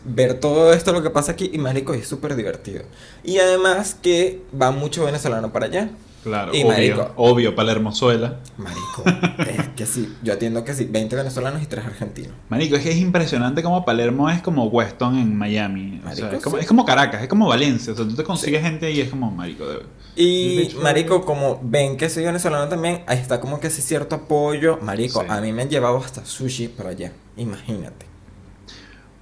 [0.05, 2.83] ver todo esto lo que pasa aquí y marico es súper divertido.
[3.25, 5.91] Y además que va mucho venezolano para allá.
[6.27, 7.13] Claro, Y obvio, marico.
[7.15, 8.41] obvio, Palermozuela.
[8.59, 9.05] Marico,
[9.49, 12.33] es que sí, yo atiendo que sí, 20 venezolanos y 3 argentinos.
[12.49, 16.01] Marico, es que es impresionante como Palermo es como Weston en Miami.
[16.05, 16.63] O sea, Marico, es, como, sí.
[16.63, 17.93] es como Caracas, es como Valencia.
[17.93, 19.83] O sea, tú te consigues gente y es como, marico, de...
[20.17, 24.79] Y marico, como ven que soy venezolano también, ahí está como que ese cierto apoyo.
[24.83, 25.27] Marico, Sí.
[25.31, 28.05] a mí me han llevado hasta sushi para allá, imagínate.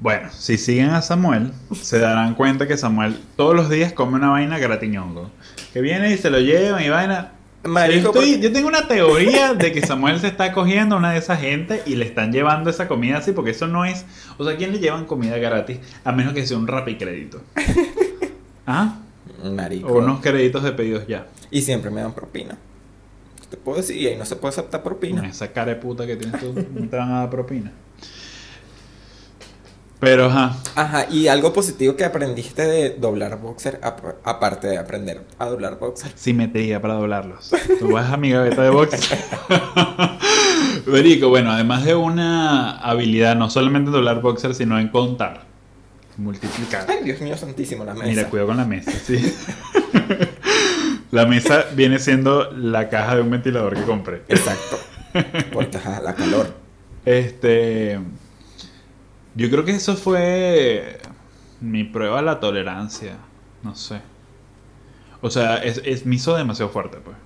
[0.00, 4.28] Bueno, si siguen a Samuel, se darán cuenta que Samuel todos los días come una
[4.30, 5.30] vaina gratiñongo.
[5.74, 7.32] Que viene y se lo llevan y vaina.
[7.64, 10.98] Marico, yo, estoy- porque- yo tengo una teoría de que Samuel se está cogiendo a
[10.98, 14.04] una de esa gente y le están llevando esa comida así, porque eso no es.
[14.38, 15.78] O sea, ¿a quién le llevan comida gratis?
[16.04, 17.42] A menos que sea un rapicrédito.
[18.66, 18.98] ¿Ah?
[19.42, 19.88] Marico.
[19.88, 21.26] O unos créditos de pedidos ya.
[21.50, 22.56] Y siempre me dan propina.
[23.50, 25.26] Te puedo decir, y ahí no se puede aceptar Con propina.
[25.28, 27.72] esa cara de puta que tienes tú, no te van a dar propina.
[30.04, 30.56] Pero, ajá.
[30.76, 35.78] Ajá, y algo positivo que aprendiste de doblar boxer, ap- aparte de aprender a doblar
[35.78, 36.12] boxer.
[36.14, 37.50] Simetría para doblarlos.
[37.78, 39.10] Tú vas a mi gaveta de box.
[40.86, 45.42] Verico, bueno, además de una habilidad no solamente en doblar boxer, sino en contar,
[46.16, 46.86] multiplicar.
[46.88, 48.06] Ay, Dios mío santísimo, la mesa.
[48.06, 49.34] Mira, cuidado con la mesa, sí.
[51.10, 54.22] La mesa viene siendo la caja de un ventilador que compré.
[54.28, 54.78] Exacto.
[55.52, 56.52] Porque ajá, la calor.
[57.04, 58.00] Este.
[59.34, 61.00] Yo creo que eso fue
[61.60, 63.16] mi prueba de la tolerancia.
[63.62, 64.00] No sé.
[65.20, 67.16] O sea, es, es- me hizo demasiado fuerte, pues.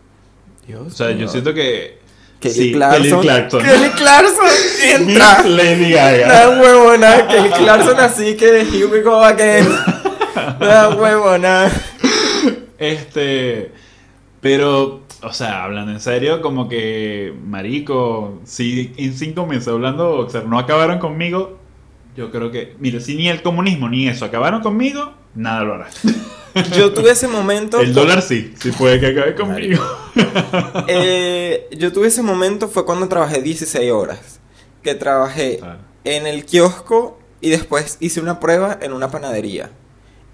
[0.67, 1.99] Dios O sea, yo siento que.
[2.41, 3.03] Kelly sí, Clarkson.
[3.03, 3.63] Kelly Clarkson.
[3.63, 4.47] Kelly Clarkson
[4.85, 5.43] entra.
[5.49, 6.61] Lady La Gaga.
[6.61, 7.27] huevona.
[7.27, 9.67] Kelly Clarkson así que here we go again.
[10.61, 11.69] La huevona.
[12.79, 13.73] Este.
[14.41, 20.17] Pero, o sea, hablando en serio, como que, marico, si en cinco meses hablando de
[20.19, 21.59] boxer no acabaron conmigo,
[22.19, 25.89] yo creo que, mira, si ni el comunismo ni eso acabaron conmigo, nada lo hará.
[26.77, 27.81] Yo tuve ese momento.
[27.81, 29.81] El dólar sí, sí puede que acabe conmigo.
[30.89, 34.41] Eh, yo tuve ese momento fue cuando trabajé 16 horas.
[34.83, 35.79] Que trabajé Claro.
[36.05, 39.71] en el kiosco y después hice una prueba en una panadería.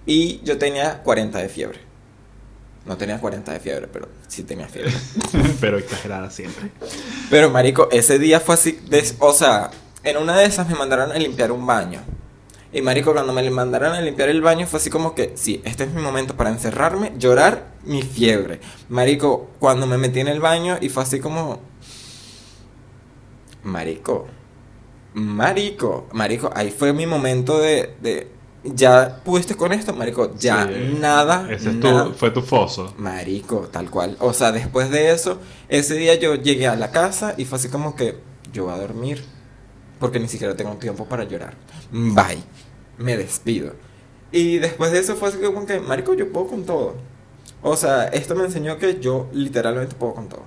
[0.07, 1.81] Y yo tenía 40 de fiebre.
[2.87, 4.93] No tenía 40 de fiebre, pero sí tenía fiebre.
[5.61, 6.71] Pero exagerada siempre.
[7.29, 9.71] Pero marico, ese día fue así, de- o sea,
[10.05, 12.01] en una de esas me mandaron a limpiar un baño.
[12.73, 15.85] Y marico, cuando me mandaron a limpiar el baño fue así como que, sí, este
[15.85, 18.61] es mi momento para encerrarme, llorar mi fiebre.
[18.89, 21.61] Marico, cuando me metí en el baño y fue así como...
[23.63, 24.27] Marico,
[25.15, 27.95] marico, marico, ahí fue mi momento de...
[28.01, 28.29] de
[28.65, 30.97] ya pudiste con esto, marico, ya Sí.
[30.99, 31.47] nada.
[31.53, 32.07] Ese es nada.
[32.07, 32.95] tu, fue tu foso.
[32.97, 34.17] Marico, tal cual.
[34.21, 35.39] O sea, después de eso,
[35.69, 38.19] ese día yo llegué a la casa y fue así como que
[38.55, 39.23] yo voy a dormir
[40.05, 41.55] porque ni siquiera tengo tiempo para llorar.
[41.91, 42.43] Bye.
[42.99, 43.73] Me despido.
[44.31, 46.97] Y después de eso fue así como que, Marico, yo puedo con todo.
[47.63, 50.43] O sea, esto me enseñó que yo literalmente puedo con todo.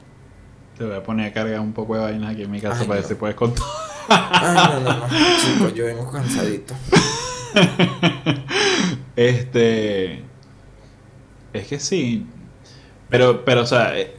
[0.78, 2.88] Te voy a poner a cargar un poco de vainas aquí en mi casa Ay,
[2.88, 3.10] para ver no.
[3.10, 3.66] si puedes contar.
[4.10, 5.08] Ay, no, no, no.
[5.40, 6.76] Chico, yo vengo cansadito.
[9.16, 10.22] Este.
[11.52, 12.28] Es que sí.
[13.10, 14.16] Pero, pero, o sea, eh,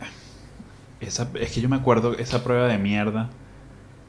[1.01, 3.31] esa, es que yo me acuerdo esa prueba de mierda.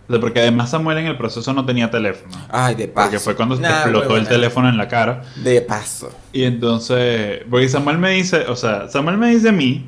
[0.09, 2.35] O sea, porque además Samuel en el proceso no tenía teléfono.
[2.49, 3.05] Ay, de paso.
[3.05, 5.21] Porque fue cuando Nah, explotó el teléfono en la cara.
[5.35, 6.11] De paso.
[6.33, 9.85] Y entonces, porque Samuel me dice, o sea, Samuel me dice a mí,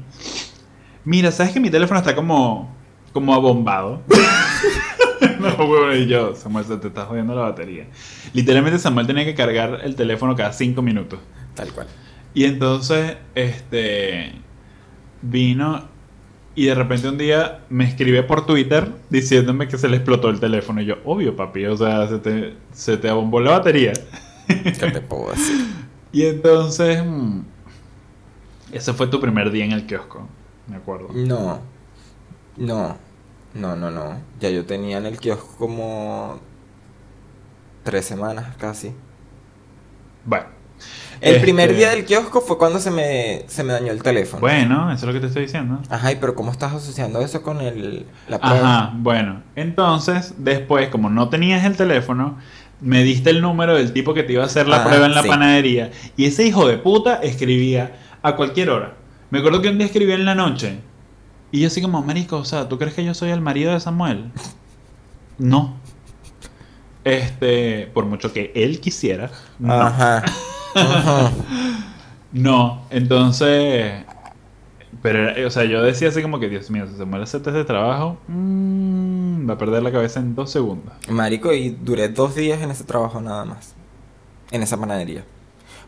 [1.04, 2.72] mira, ¿sabes que mi teléfono está como,
[3.14, 4.04] como abombado?
[5.40, 7.88] no, huevón, y yo, Samuel, se te está jodiendo la batería.
[8.34, 11.20] Literalmente Samuel tenía que cargar el teléfono cada cinco minutos.
[11.56, 11.88] Tal cual.
[12.36, 14.34] Y entonces, este,
[15.24, 15.90] vino
[16.54, 20.40] y de repente un día me escribe por Twitter diciéndome que se le explotó el
[20.40, 20.82] teléfono.
[20.82, 23.94] Y yo, obvio, papi, o sea, se te, se te abombó la batería.
[24.48, 25.66] ¿Qué te puedo decir?
[26.14, 27.40] Y entonces, mm,
[28.74, 30.28] ese fue tu primer día en el kiosco,
[30.68, 31.08] me acuerdo.
[31.14, 31.62] No,
[32.58, 32.98] no,
[33.54, 34.22] no, no, no.
[34.42, 36.38] Ya yo tenía en el kiosco como
[37.84, 38.94] tres semanas casi.
[40.26, 40.61] Bueno.
[41.22, 44.42] El Este, primer día del kiosco fue cuando se me, se me dañó el teléfono.
[44.42, 45.80] Bueno, eso es lo que te estoy diciendo.
[45.88, 48.78] Ajá, y pero ¿cómo estás asociando eso con el, la prueba?
[48.80, 49.44] Ajá, bueno.
[49.56, 52.40] Entonces, después, como no tenías el teléfono,
[52.82, 55.22] me diste el número del tipo que te iba a hacer la prueba en la
[55.22, 55.30] sí.
[55.30, 55.92] panadería.
[56.18, 58.96] Y ese hijo de puta escribía a cualquier hora.
[59.30, 60.80] Me acuerdo que un día escribía en la noche.
[61.52, 63.80] Y yo así como, marico, o sea, ¿tú crees que yo soy el marido de
[63.80, 64.32] Samuel?
[65.38, 65.76] No.
[67.04, 69.30] Este, por mucho que él quisiera.
[69.60, 69.74] No.
[69.74, 70.24] Ajá.
[70.76, 71.32] Ajá.
[72.34, 74.04] No, entonces.
[75.02, 78.18] Pero, o sea, yo decía así como que, Dios mío, si Samuel acepta este trabajo,
[78.28, 80.94] mm, va a perder la cabeza en dos segundos.
[81.10, 83.74] Marico, y duré dos días en ese trabajo nada más.
[84.52, 85.24] en esa panadería.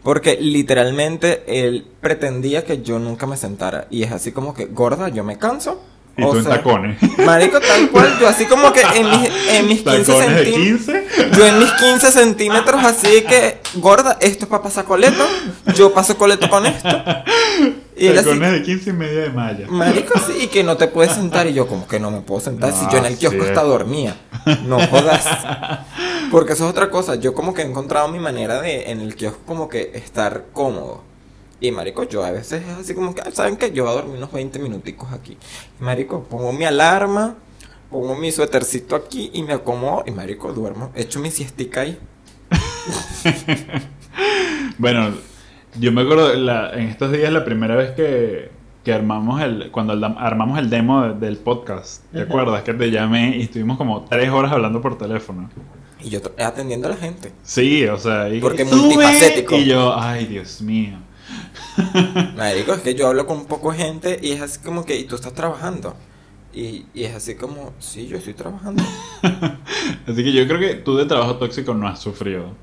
[0.04, 3.88] Porque literalmente él pretendía que yo nunca me sentara.
[3.90, 5.82] Y es así como que, gorda, yo me canso.
[6.16, 6.98] Y tú en tacones.
[7.26, 10.64] Marico, tal cual, yo así como que en mis, en mis 15 Tacones de centímetros.
[10.86, 11.08] 15.
[11.36, 15.24] Yo en mis 15 centímetros, así que, gorda, esto es para pasar coleto.
[15.76, 16.88] Yo paso coleto con esto.
[17.96, 19.66] Y así, Tacones de 15 y media de malla.
[19.70, 21.48] marico, sí, y que no te puedes sentar.
[21.48, 23.48] Y yo, como que no me puedo sentar si yo en el Ah, kiosco sí.
[23.50, 24.16] hasta dormía.
[24.66, 25.26] No jodas.
[26.30, 27.16] Porque eso es otra cosa.
[27.16, 31.04] Yo como que he encontrado mi manera de en el kiosco como que estar cómodo.
[31.64, 33.72] Y marico, yo a veces es así como que, "Ah, ¿saben qué?
[33.72, 35.38] Yo voy a dormir unos 20 minuticos aquí.
[35.80, 37.36] Y marico, pongo mi alarma,
[37.90, 40.04] pongo mi suétercito aquí y me acomodo.
[40.06, 40.92] Y marico, duermo.
[40.94, 41.98] Echo mi siestica ahí.
[44.78, 45.14] Bueno,
[45.80, 48.50] yo me acuerdo la- en estos días la primera vez que,
[48.84, 52.64] que armamos el, cuando el- armamos el demo de- del podcast, ¿te acuerdas?
[52.64, 55.50] Que te llamé y estuvimos como tres horas hablando por teléfono.
[56.04, 57.32] Y yo atendiendo a la gente.
[57.44, 59.56] Sí, o sea, y, Porque multifacético.
[59.56, 60.98] Y yo, ay, Dios mío.
[62.36, 65.16] Marico, es que yo hablo con poco gente y es así como que, ¿y tú
[65.16, 65.96] estás trabajando?
[66.54, 68.84] Y, y es así como, sí, yo estoy trabajando.
[70.08, 72.54] Así que yo creo que tú de trabajo tóxico no has sufrido.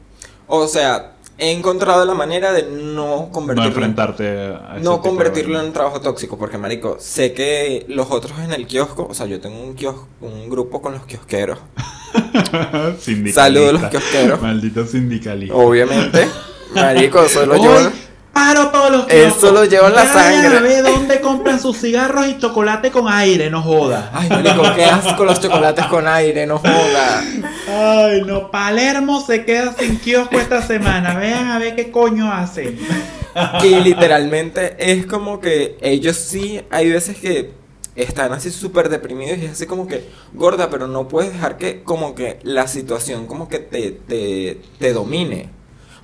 [0.46, 5.02] O sea, he encontrado la manera de no No convertirlo, enfrentarte a ese no tipo
[5.02, 9.08] de convertirlo en un trabajo tóxico, porque marico, sé que los otros en el kiosco,
[9.10, 11.58] o sea, yo tengo un kiosco, un grupo con los kiosqueros.
[13.32, 14.40] Saludos a los kiosqueros.
[14.40, 15.54] Maldito sindicalista.
[15.54, 16.28] obviamente.
[16.74, 17.90] Marico, eso lo Hoy llevo.
[18.32, 19.52] Paro todos los Eso kioscos.
[19.52, 20.56] lo llevo en la sangre.
[20.56, 24.10] a ver dónde compran sus cigarros y chocolate con aire, no joda.
[24.12, 27.22] Ay, marico, qué asco los chocolates con aire, no joda.
[27.68, 31.14] Ay, no, Palermo se queda sin kiosco esta semana.
[31.14, 32.78] Vean a ver qué coño hacen.
[33.62, 37.52] Y literalmente es como que ellos sí, hay veces que
[37.94, 41.82] están así súper deprimidos y es así como que, gorda, pero no puedes dejar que
[41.82, 45.50] como que la situación como que te, te, te domine.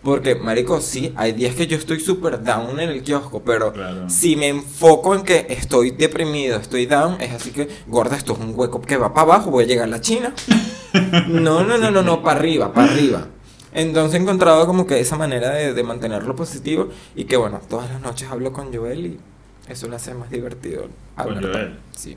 [0.06, 4.08] Porque, marico, sí, hay días que yo estoy súper down en el kiosco, pero Claro.
[4.08, 8.38] si me enfoco en que estoy deprimido, estoy down, es así que, gorda, esto es
[8.38, 10.32] un hueco que va para abajo, voy a llegar a la China.
[11.26, 13.26] No, no, no, no, no, para arriba, para arriba.
[13.74, 17.90] Entonces he encontrado como que esa manera de, de mantenerlo positivo y que bueno, todas
[17.90, 19.20] las noches hablo con Joel y
[19.68, 20.86] eso lo hace más divertido.
[21.20, 21.78] ¿Con Joel?
[21.96, 22.16] Sí.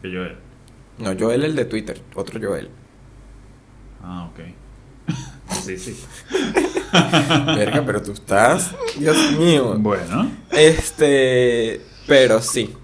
[0.00, 0.20] Que yo
[0.98, 2.70] No, Joel el de Twitter, otro Joel.
[4.02, 4.40] Ah, ok.
[5.64, 6.00] sí, sí.
[7.56, 9.76] Verga, pero tú estás, Dios mío.
[9.78, 10.30] Bueno.
[10.50, 12.74] Este, pero sí.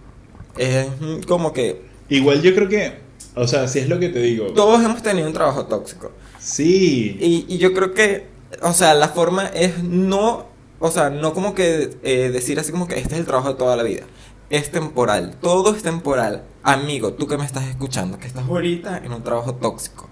[0.57, 0.87] Es
[1.27, 3.01] como que Igual yo creo que,
[3.35, 4.47] o sea, si es lo que te digo.
[4.55, 6.13] todos hemos tenido un trabajo tóxico.
[6.39, 7.17] Sí.
[7.21, 8.27] Y, y yo creo que,
[8.63, 10.47] o sea, la forma es no,
[10.79, 13.55] o sea, no como que eh, decir así como que este es el trabajo de
[13.57, 14.05] toda la vida.
[14.49, 16.45] Es temporal, todo es temporal.
[16.63, 20.09] Amigo, tú que me estás escuchando, que estás ahorita en un trabajo tóxico.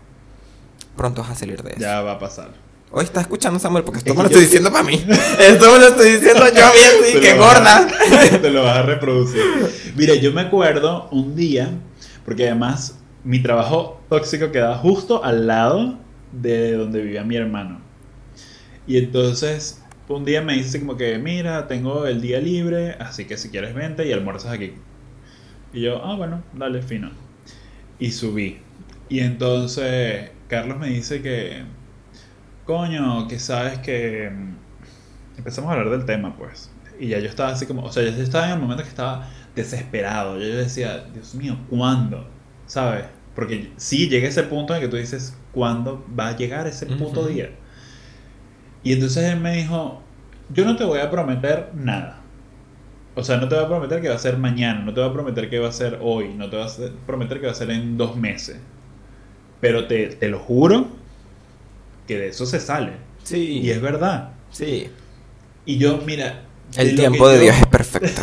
[0.96, 1.80] Pronto vas a salir de eso.
[1.80, 2.52] Ya va a pasar.
[2.90, 4.94] Hoy está escuchando Samuel porque esto Es me lo estoy diciendo para mí.
[5.40, 7.78] Esto me lo estoy diciendo yo a mí así, que gorda.
[7.86, 9.42] a- Te lo vas a reproducir.
[9.96, 11.70] Mira, yo me acuerdo un día,
[12.24, 15.98] porque además mi trabajo tóxico quedaba justo al lado
[16.32, 17.80] de donde vivía mi hermano.
[18.86, 23.36] Y entonces un día me dice como que, mira, tengo el día libre, así que
[23.36, 24.74] si quieres vente y almuerzas aquí.
[25.72, 27.10] Y yo, ah, bueno, dale, fino.
[27.98, 28.58] Y subí.
[29.08, 31.64] Y entonces Carlos me dice que,
[32.66, 34.30] coño, que sabes que...
[34.30, 34.56] mm,
[35.38, 36.70] Empezamos a hablar del tema, pues.
[37.00, 39.28] Y ya yo estaba así como, o sea, yo estaba en el momento que estaba
[39.54, 40.38] desesperado.
[40.40, 42.28] Yo decía, Dios mío, ¿cuándo?
[42.66, 43.06] ¿Sabes?
[43.34, 47.22] Porque sí llega ese punto en que tú dices, ¿cuándo va a llegar ese puto
[47.22, 47.30] Ujú.
[47.30, 47.50] día?
[48.82, 50.02] Y entonces él me dijo,
[50.48, 52.22] yo no te voy a prometer nada.
[53.14, 55.10] O sea, no te voy a prometer que va a ser mañana, no te voy
[55.10, 56.70] a prometer que va a ser hoy, no te voy a
[57.06, 58.60] prometer que va a ser en dos meses.
[59.60, 60.88] Pero te, te lo juro
[62.06, 62.92] que de eso se sale.
[63.22, 64.32] Sí, Y es verdad.
[64.50, 64.88] sí.
[65.64, 66.42] Y yo, mira...
[66.76, 68.22] El tiempo de yo- Dios es perfecto.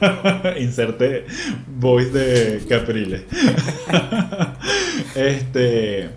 [0.60, 1.24] Inserte
[1.78, 3.22] voice de Capriles.
[5.14, 6.10] este.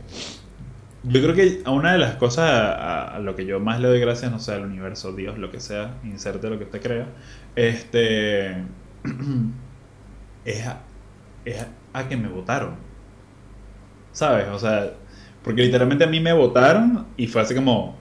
[1.03, 3.87] Yo creo que a una de las cosas a, a lo que yo más le
[3.87, 7.07] doy gracias, no sé, al universo, Dios, lo que sea, inserte lo que usted crea,
[7.55, 8.63] este.
[10.45, 10.81] es, a,
[11.45, 12.75] es a que me votaron.
[14.11, 14.47] ¿Sabes?
[14.47, 14.93] O sea,
[15.45, 17.95] porque literalmente a mí me votaron y fue así como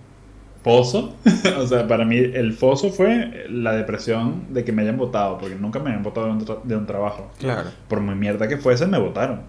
[0.65, 1.15] foso.
[1.59, 5.55] o sea, para mí el foso fue la depresión de que me hayan votado, porque
[5.55, 7.31] nunca me habían votado de un, tra- de un trabajo.
[7.39, 7.71] Claro.
[7.87, 9.43] Por muy mierda que fuese, me votaron.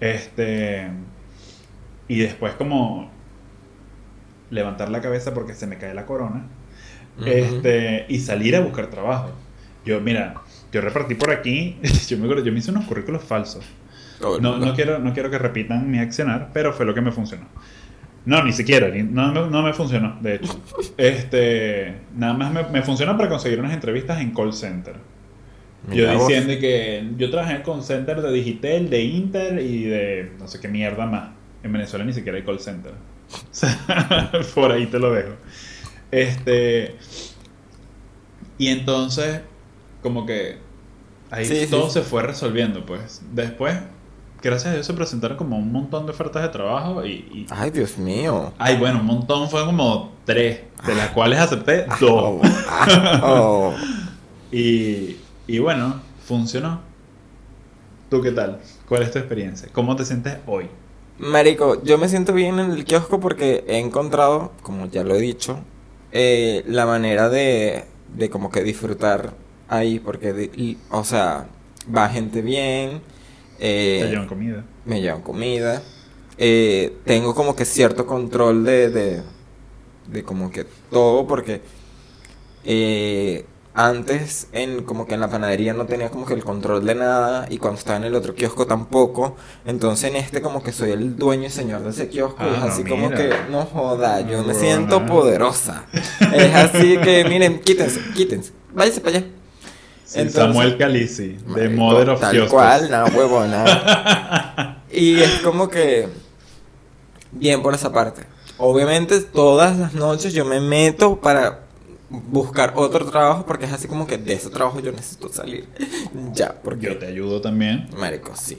[0.00, 0.88] Este.
[2.08, 3.10] Y después, como.
[4.50, 6.46] Levantar la cabeza porque se me cae la corona.
[7.18, 7.26] Ujú.
[7.28, 8.06] Este.
[8.08, 9.30] Y salir a buscar trabajo.
[9.84, 10.34] Yo, mira,
[10.72, 11.78] yo repartí por aquí.
[12.08, 13.64] Yo me acuerdo, yo me hice unos currículos falsos.
[14.20, 17.12] El No, no, quiero, no quiero que repitan mi accionar, pero fue lo que me
[17.12, 17.46] funcionó.
[18.26, 20.60] No, ni siquiera, ni- no, me- no me funcionó, de hecho.
[20.96, 24.96] Este, nada más me, me funcionó para conseguir unas entrevistas en call center.
[25.86, 26.28] Mira yo vos.
[26.28, 30.60] diciendo que yo trabajé en call center de Digitel, de Inter y de no sé
[30.60, 31.30] qué mierda más.
[31.62, 32.92] En Venezuela ni siquiera hay call center.
[33.32, 35.34] O sea, por ahí te lo dejo.
[36.10, 36.96] Este.
[38.58, 39.40] Y entonces,
[40.02, 40.58] como que
[41.30, 41.94] ahí sí, todo sí.
[41.94, 43.22] se fue resolviendo, pues.
[43.32, 43.78] Después,
[44.42, 47.10] gracias a Dios, se presentaron como un montón de ofertas de trabajo y.
[47.32, 48.52] y- Ay, Dios mío.
[48.58, 52.10] ay, bueno, un montón, fue como tres, de las cuales acepté Ah, dos.
[52.12, 53.74] oh, ah, oh.
[54.52, 55.16] Y,
[55.46, 56.80] y bueno, funcionó.
[58.08, 58.58] ¿Tú qué tal?
[58.88, 59.68] ¿Cuál es tu experiencia?
[59.72, 60.66] ¿Cómo te sientes hoy?
[61.18, 65.20] Marico, yo me siento bien en el kiosco porque he encontrado, como ya lo he
[65.20, 65.60] dicho,
[66.12, 67.84] eh, la manera de,
[68.16, 69.34] de como que disfrutar
[69.68, 71.46] ahí, porque, de- y- o sea,
[71.94, 73.02] va gente bien,
[73.60, 74.64] eh, Te llevan comida.
[74.84, 75.82] me llevan comida,
[76.38, 79.22] eh, tengo como que cierto control de, de,
[80.08, 81.60] de como que todo, porque
[82.64, 86.94] eh, antes en como que en la panadería no tenía como que el control de
[86.96, 90.90] nada y cuando estaba en el otro kiosco tampoco, entonces en este como que soy
[90.90, 94.20] el dueño y señor de ese kiosco, es Ah, no, así como que no joda,
[94.22, 95.84] yo me siento poderosa.
[96.34, 99.26] Es así que miren, quítense, quítense, váyase para allá.
[100.10, 102.52] Sí, Entonces- Samuel Calisi, de Mother of Tal Kioscos.
[102.52, 104.82] cual, no, huevo, nada.
[104.92, 106.08] y es como que.
[107.30, 108.22] Bien por esa parte.
[108.58, 111.60] Obviamente, todas las noches yo me meto para
[112.08, 115.68] buscar otro trabajo porque es así como que de ese trabajo yo necesito salir.
[116.34, 116.86] ya, porque.
[116.86, 117.88] Yo te ayudo también.
[117.96, 118.58] Marico, sí.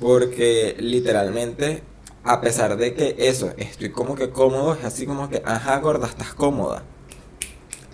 [0.00, 1.84] Porque literalmente,
[2.24, 6.08] a pesar de que eso, estoy como que cómodo, es así como que, ajá, gorda,
[6.08, 6.82] estás cómoda.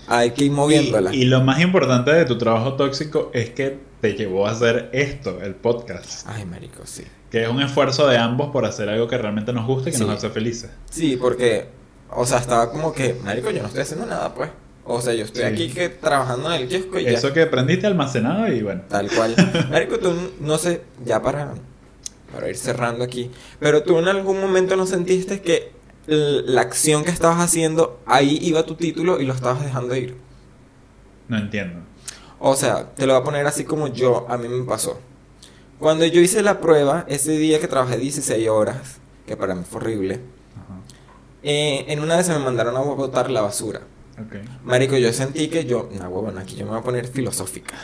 [0.08, 1.14] Hay que ir moviéndola.
[1.14, 4.88] Y, y lo más importante de tu trabajo tóxico es que te llevó a hacer
[4.92, 6.26] esto, el podcast.
[6.28, 7.04] Ay, marico, sí.
[7.30, 9.98] Que es un esfuerzo de ambos por hacer algo que realmente nos guste y que
[9.98, 10.04] Sí.
[10.04, 10.70] nos hace felices.
[10.90, 11.66] Sí, porque,
[12.10, 14.50] o sea, estaba como que, marico, yo no estoy haciendo nada, pues.
[14.84, 15.48] O sea, yo estoy Sí.
[15.48, 17.34] aquí que trabajando en el kiosco y Eso ya.
[17.34, 18.82] que aprendiste almacenado y bueno.
[18.88, 19.34] Tal cual.
[19.72, 21.54] Marico, tú, no sé, ya para,
[22.32, 25.72] para ir cerrando aquí, pero tú en algún momento no sentiste que
[26.06, 30.16] la acción que estabas haciendo, ahí iba tu título y lo estabas dejando ir.
[31.28, 31.80] No entiendo.
[32.38, 35.00] O sea, te lo voy a poner así como yo, a mí me pasó.
[35.78, 39.80] Cuando yo hice la prueba, ese día que trabajé 16 horas, que para mí fue
[39.80, 40.20] horrible,
[40.54, 40.80] Ajá.
[41.42, 43.80] eh, en una vez me mandaron a botar la basura.
[44.18, 44.36] Ok.
[44.64, 45.90] Marico, yo sentí que yo.
[45.92, 47.74] No, huevón, aquí yo me voy a poner filosófica.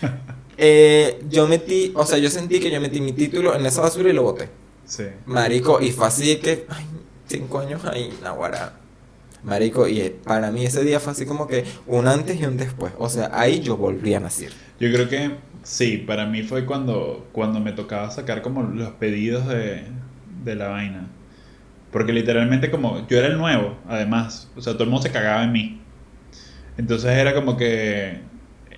[0.56, 4.08] Eh, yo metí, o sea, yo sentí que yo metí mi título en esa basura
[4.10, 4.48] y lo boté.
[4.86, 5.02] Sí.
[5.26, 6.64] Marico, y fue así que.
[6.68, 6.86] Ay,
[7.26, 8.74] cinco años ahí, naguará.
[9.42, 12.56] Marico, y eh, para mí ese día fue así como que un antes y un
[12.56, 12.92] después.
[12.98, 14.52] O sea, ahí yo volví a nacer.
[14.80, 19.46] Yo creo que sí, para mí fue cuando, cuando me tocaba sacar como los pedidos
[19.46, 19.84] de,
[20.44, 21.08] de la vaina.
[21.92, 25.44] Porque literalmente como yo era el nuevo, además, o sea, todo el mundo se cagaba
[25.44, 25.80] en mí.
[26.76, 28.20] Entonces era como que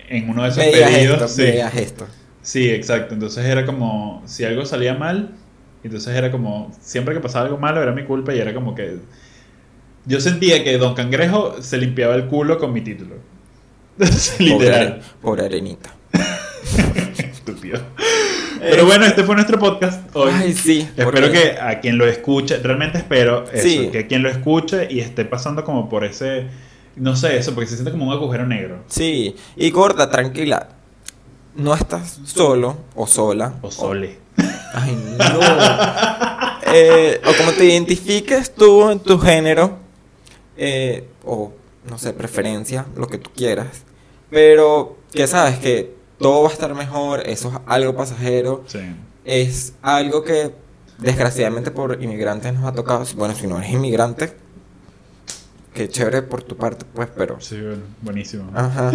[0.09, 1.15] en uno de esos pedidos...
[1.15, 2.07] esto, sí, veías esto.
[2.41, 3.13] sí, exacto.
[3.13, 5.33] Entonces era como, si algo salía mal,
[5.83, 8.97] entonces era como, siempre que pasaba algo malo era mi culpa y era como que...
[10.05, 13.15] Yo sentía que Don Cangrejo se limpiaba el culo con mi título.
[14.39, 14.99] Literal.
[14.99, 15.93] Pobre, pobre arenita.
[17.17, 17.79] Estúpido.
[18.59, 20.31] Pero bueno, este fue nuestro podcast hoy.
[20.33, 20.87] Ay, sí.
[20.95, 23.89] Espero que a quien lo escuche, realmente espero eso, Sí.
[23.91, 26.47] que quien lo escuche y esté pasando como por ese,
[26.95, 28.83] no sé, eso, porque se siente como un agujero negro.
[28.87, 30.69] Sí, y gorda, tranquila.
[31.55, 33.55] No estás solo o sola.
[33.61, 34.17] O sole.
[34.73, 35.39] Ay, no.
[36.73, 39.77] Eh, o como te identifiques tú en tu género,
[40.57, 41.53] eh, o
[41.89, 43.83] no sé, preferencia, lo que tú quieras.
[44.29, 48.79] Pero que sabes que todo va a estar mejor, eso es algo pasajero, Sí.
[49.23, 50.51] es algo que
[50.97, 53.05] desgraciadamente por inmigrantes nos ha tocado.
[53.15, 54.33] Bueno, si no eres inmigrante,
[55.73, 58.51] qué chévere por tu parte, pues, pero Sí, bueno, buenísimo.
[58.53, 58.91] Ajá.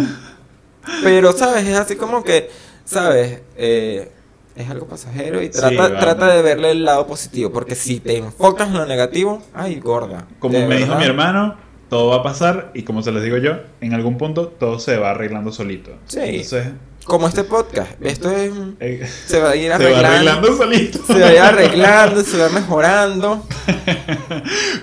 [1.01, 1.65] Pero, ¿sabes?
[1.65, 2.51] Es así como que,
[2.85, 3.39] ¿sabes?
[3.55, 4.11] Eh,
[4.55, 5.99] es algo pasajero y Sí, trata, vamos.
[5.99, 7.51] trata de verle el lado positivo.
[7.51, 10.27] Porque si te enfocas en lo negativo, ay, gorda.
[10.39, 10.97] Como me dijo verdad.
[10.99, 11.55] mi hermano,
[11.89, 14.97] todo va a pasar y como se les digo yo, en algún punto todo se
[14.97, 15.91] va arreglando solito.
[16.07, 16.19] Sí.
[16.21, 16.67] Entonces,
[17.05, 17.91] Como este podcast.
[18.01, 18.51] Esto es.
[18.79, 20.07] eh, Se va a ir se va arreglando.
[20.07, 20.99] arreglando solito.
[21.05, 23.43] Se va a ir arreglando, se va mejorando.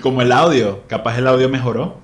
[0.01, 1.97] como el audio, capaz el audio mejoró.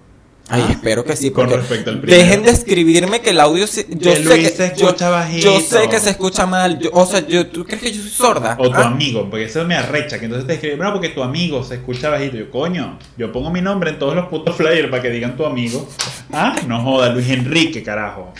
[0.49, 1.31] Ay, espero que sí.
[1.31, 2.23] Con Porque respecto al primero.
[2.23, 3.67] dejen de escribirme que el audio.
[3.67, 5.45] se- yo, Que sé Luis que, se yo, escucha bajito.
[5.45, 6.79] yo sé que se escucha mal.
[6.79, 8.55] yo- o sea, yo, ¿tú crees que yo soy sorda?
[8.57, 8.87] O tu ¿Ah?
[8.87, 12.09] amigo, porque eso me arrecha, que entonces te escribe, bueno, porque tu amigo se escucha
[12.09, 12.37] bajito.
[12.37, 15.45] Yo, coño, yo pongo mi nombre en todos los putos flyers para que digan tu
[15.45, 15.85] amigo.
[16.31, 18.33] Ah, no joda, Luis Enrique, carajo.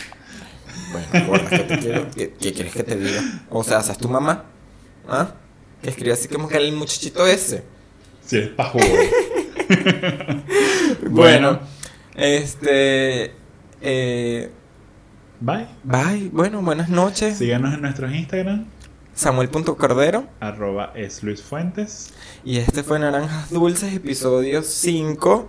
[0.90, 3.22] Bueno, gorda, ¿qué, te quiero- qué- qué quieres que te diga?
[3.50, 4.44] O sea, ¿sabes tu mamá?
[5.06, 5.28] ¿Ah?
[5.82, 7.64] Que escribe así como que el muchachito ese.
[8.24, 8.82] Si es pajugo.
[11.10, 11.60] bueno,
[12.18, 13.32] este.
[13.80, 14.50] Eh,
[15.40, 15.68] Bye.
[15.84, 16.30] bye.
[16.32, 17.38] Bueno, buenas noches.
[17.38, 18.66] Síganos en nuestros Instagram,
[19.14, 20.26] Samuel.cordero.
[20.40, 22.12] arroba es Luis Fuentes.
[22.44, 25.48] Y este fue Naranjas Dulces, episodio 5.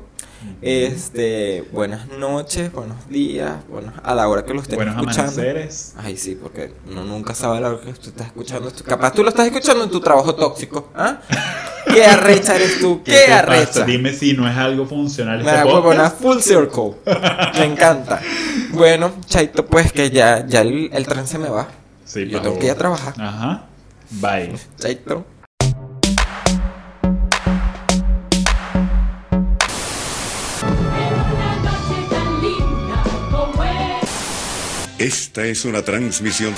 [0.62, 5.32] Este, buenas noches, buenos días, buenos, a la hora que lo estén Buenos escuchando.
[5.34, 5.94] amaneceres.
[5.98, 8.84] Ay, sí, porque uno nunca sabe a la hora que tú estás escuchando esto.
[8.84, 10.90] Capaz tú lo estás escuchando en tu trabajo tóxico.
[10.96, 11.20] ¿Ah?
[11.94, 13.02] ¿Qué arrecha eres tú?
[13.04, 13.40] ¿Qué, pasa?
[13.40, 13.84] arrecha?
[13.86, 16.22] Dime si no es algo funcional Me este podcast.
[16.22, 16.94] full circle.
[17.58, 18.22] Me encanta.
[18.72, 21.68] Bueno, Chaito, pues que ya, ya el, el tren se me va.
[22.06, 23.14] Sí, Yo tengo que ir a trabajar.
[23.18, 23.66] Ajá.
[24.12, 24.54] Bye.
[24.78, 25.26] Chaito.
[35.00, 36.54] Esta es una transmisión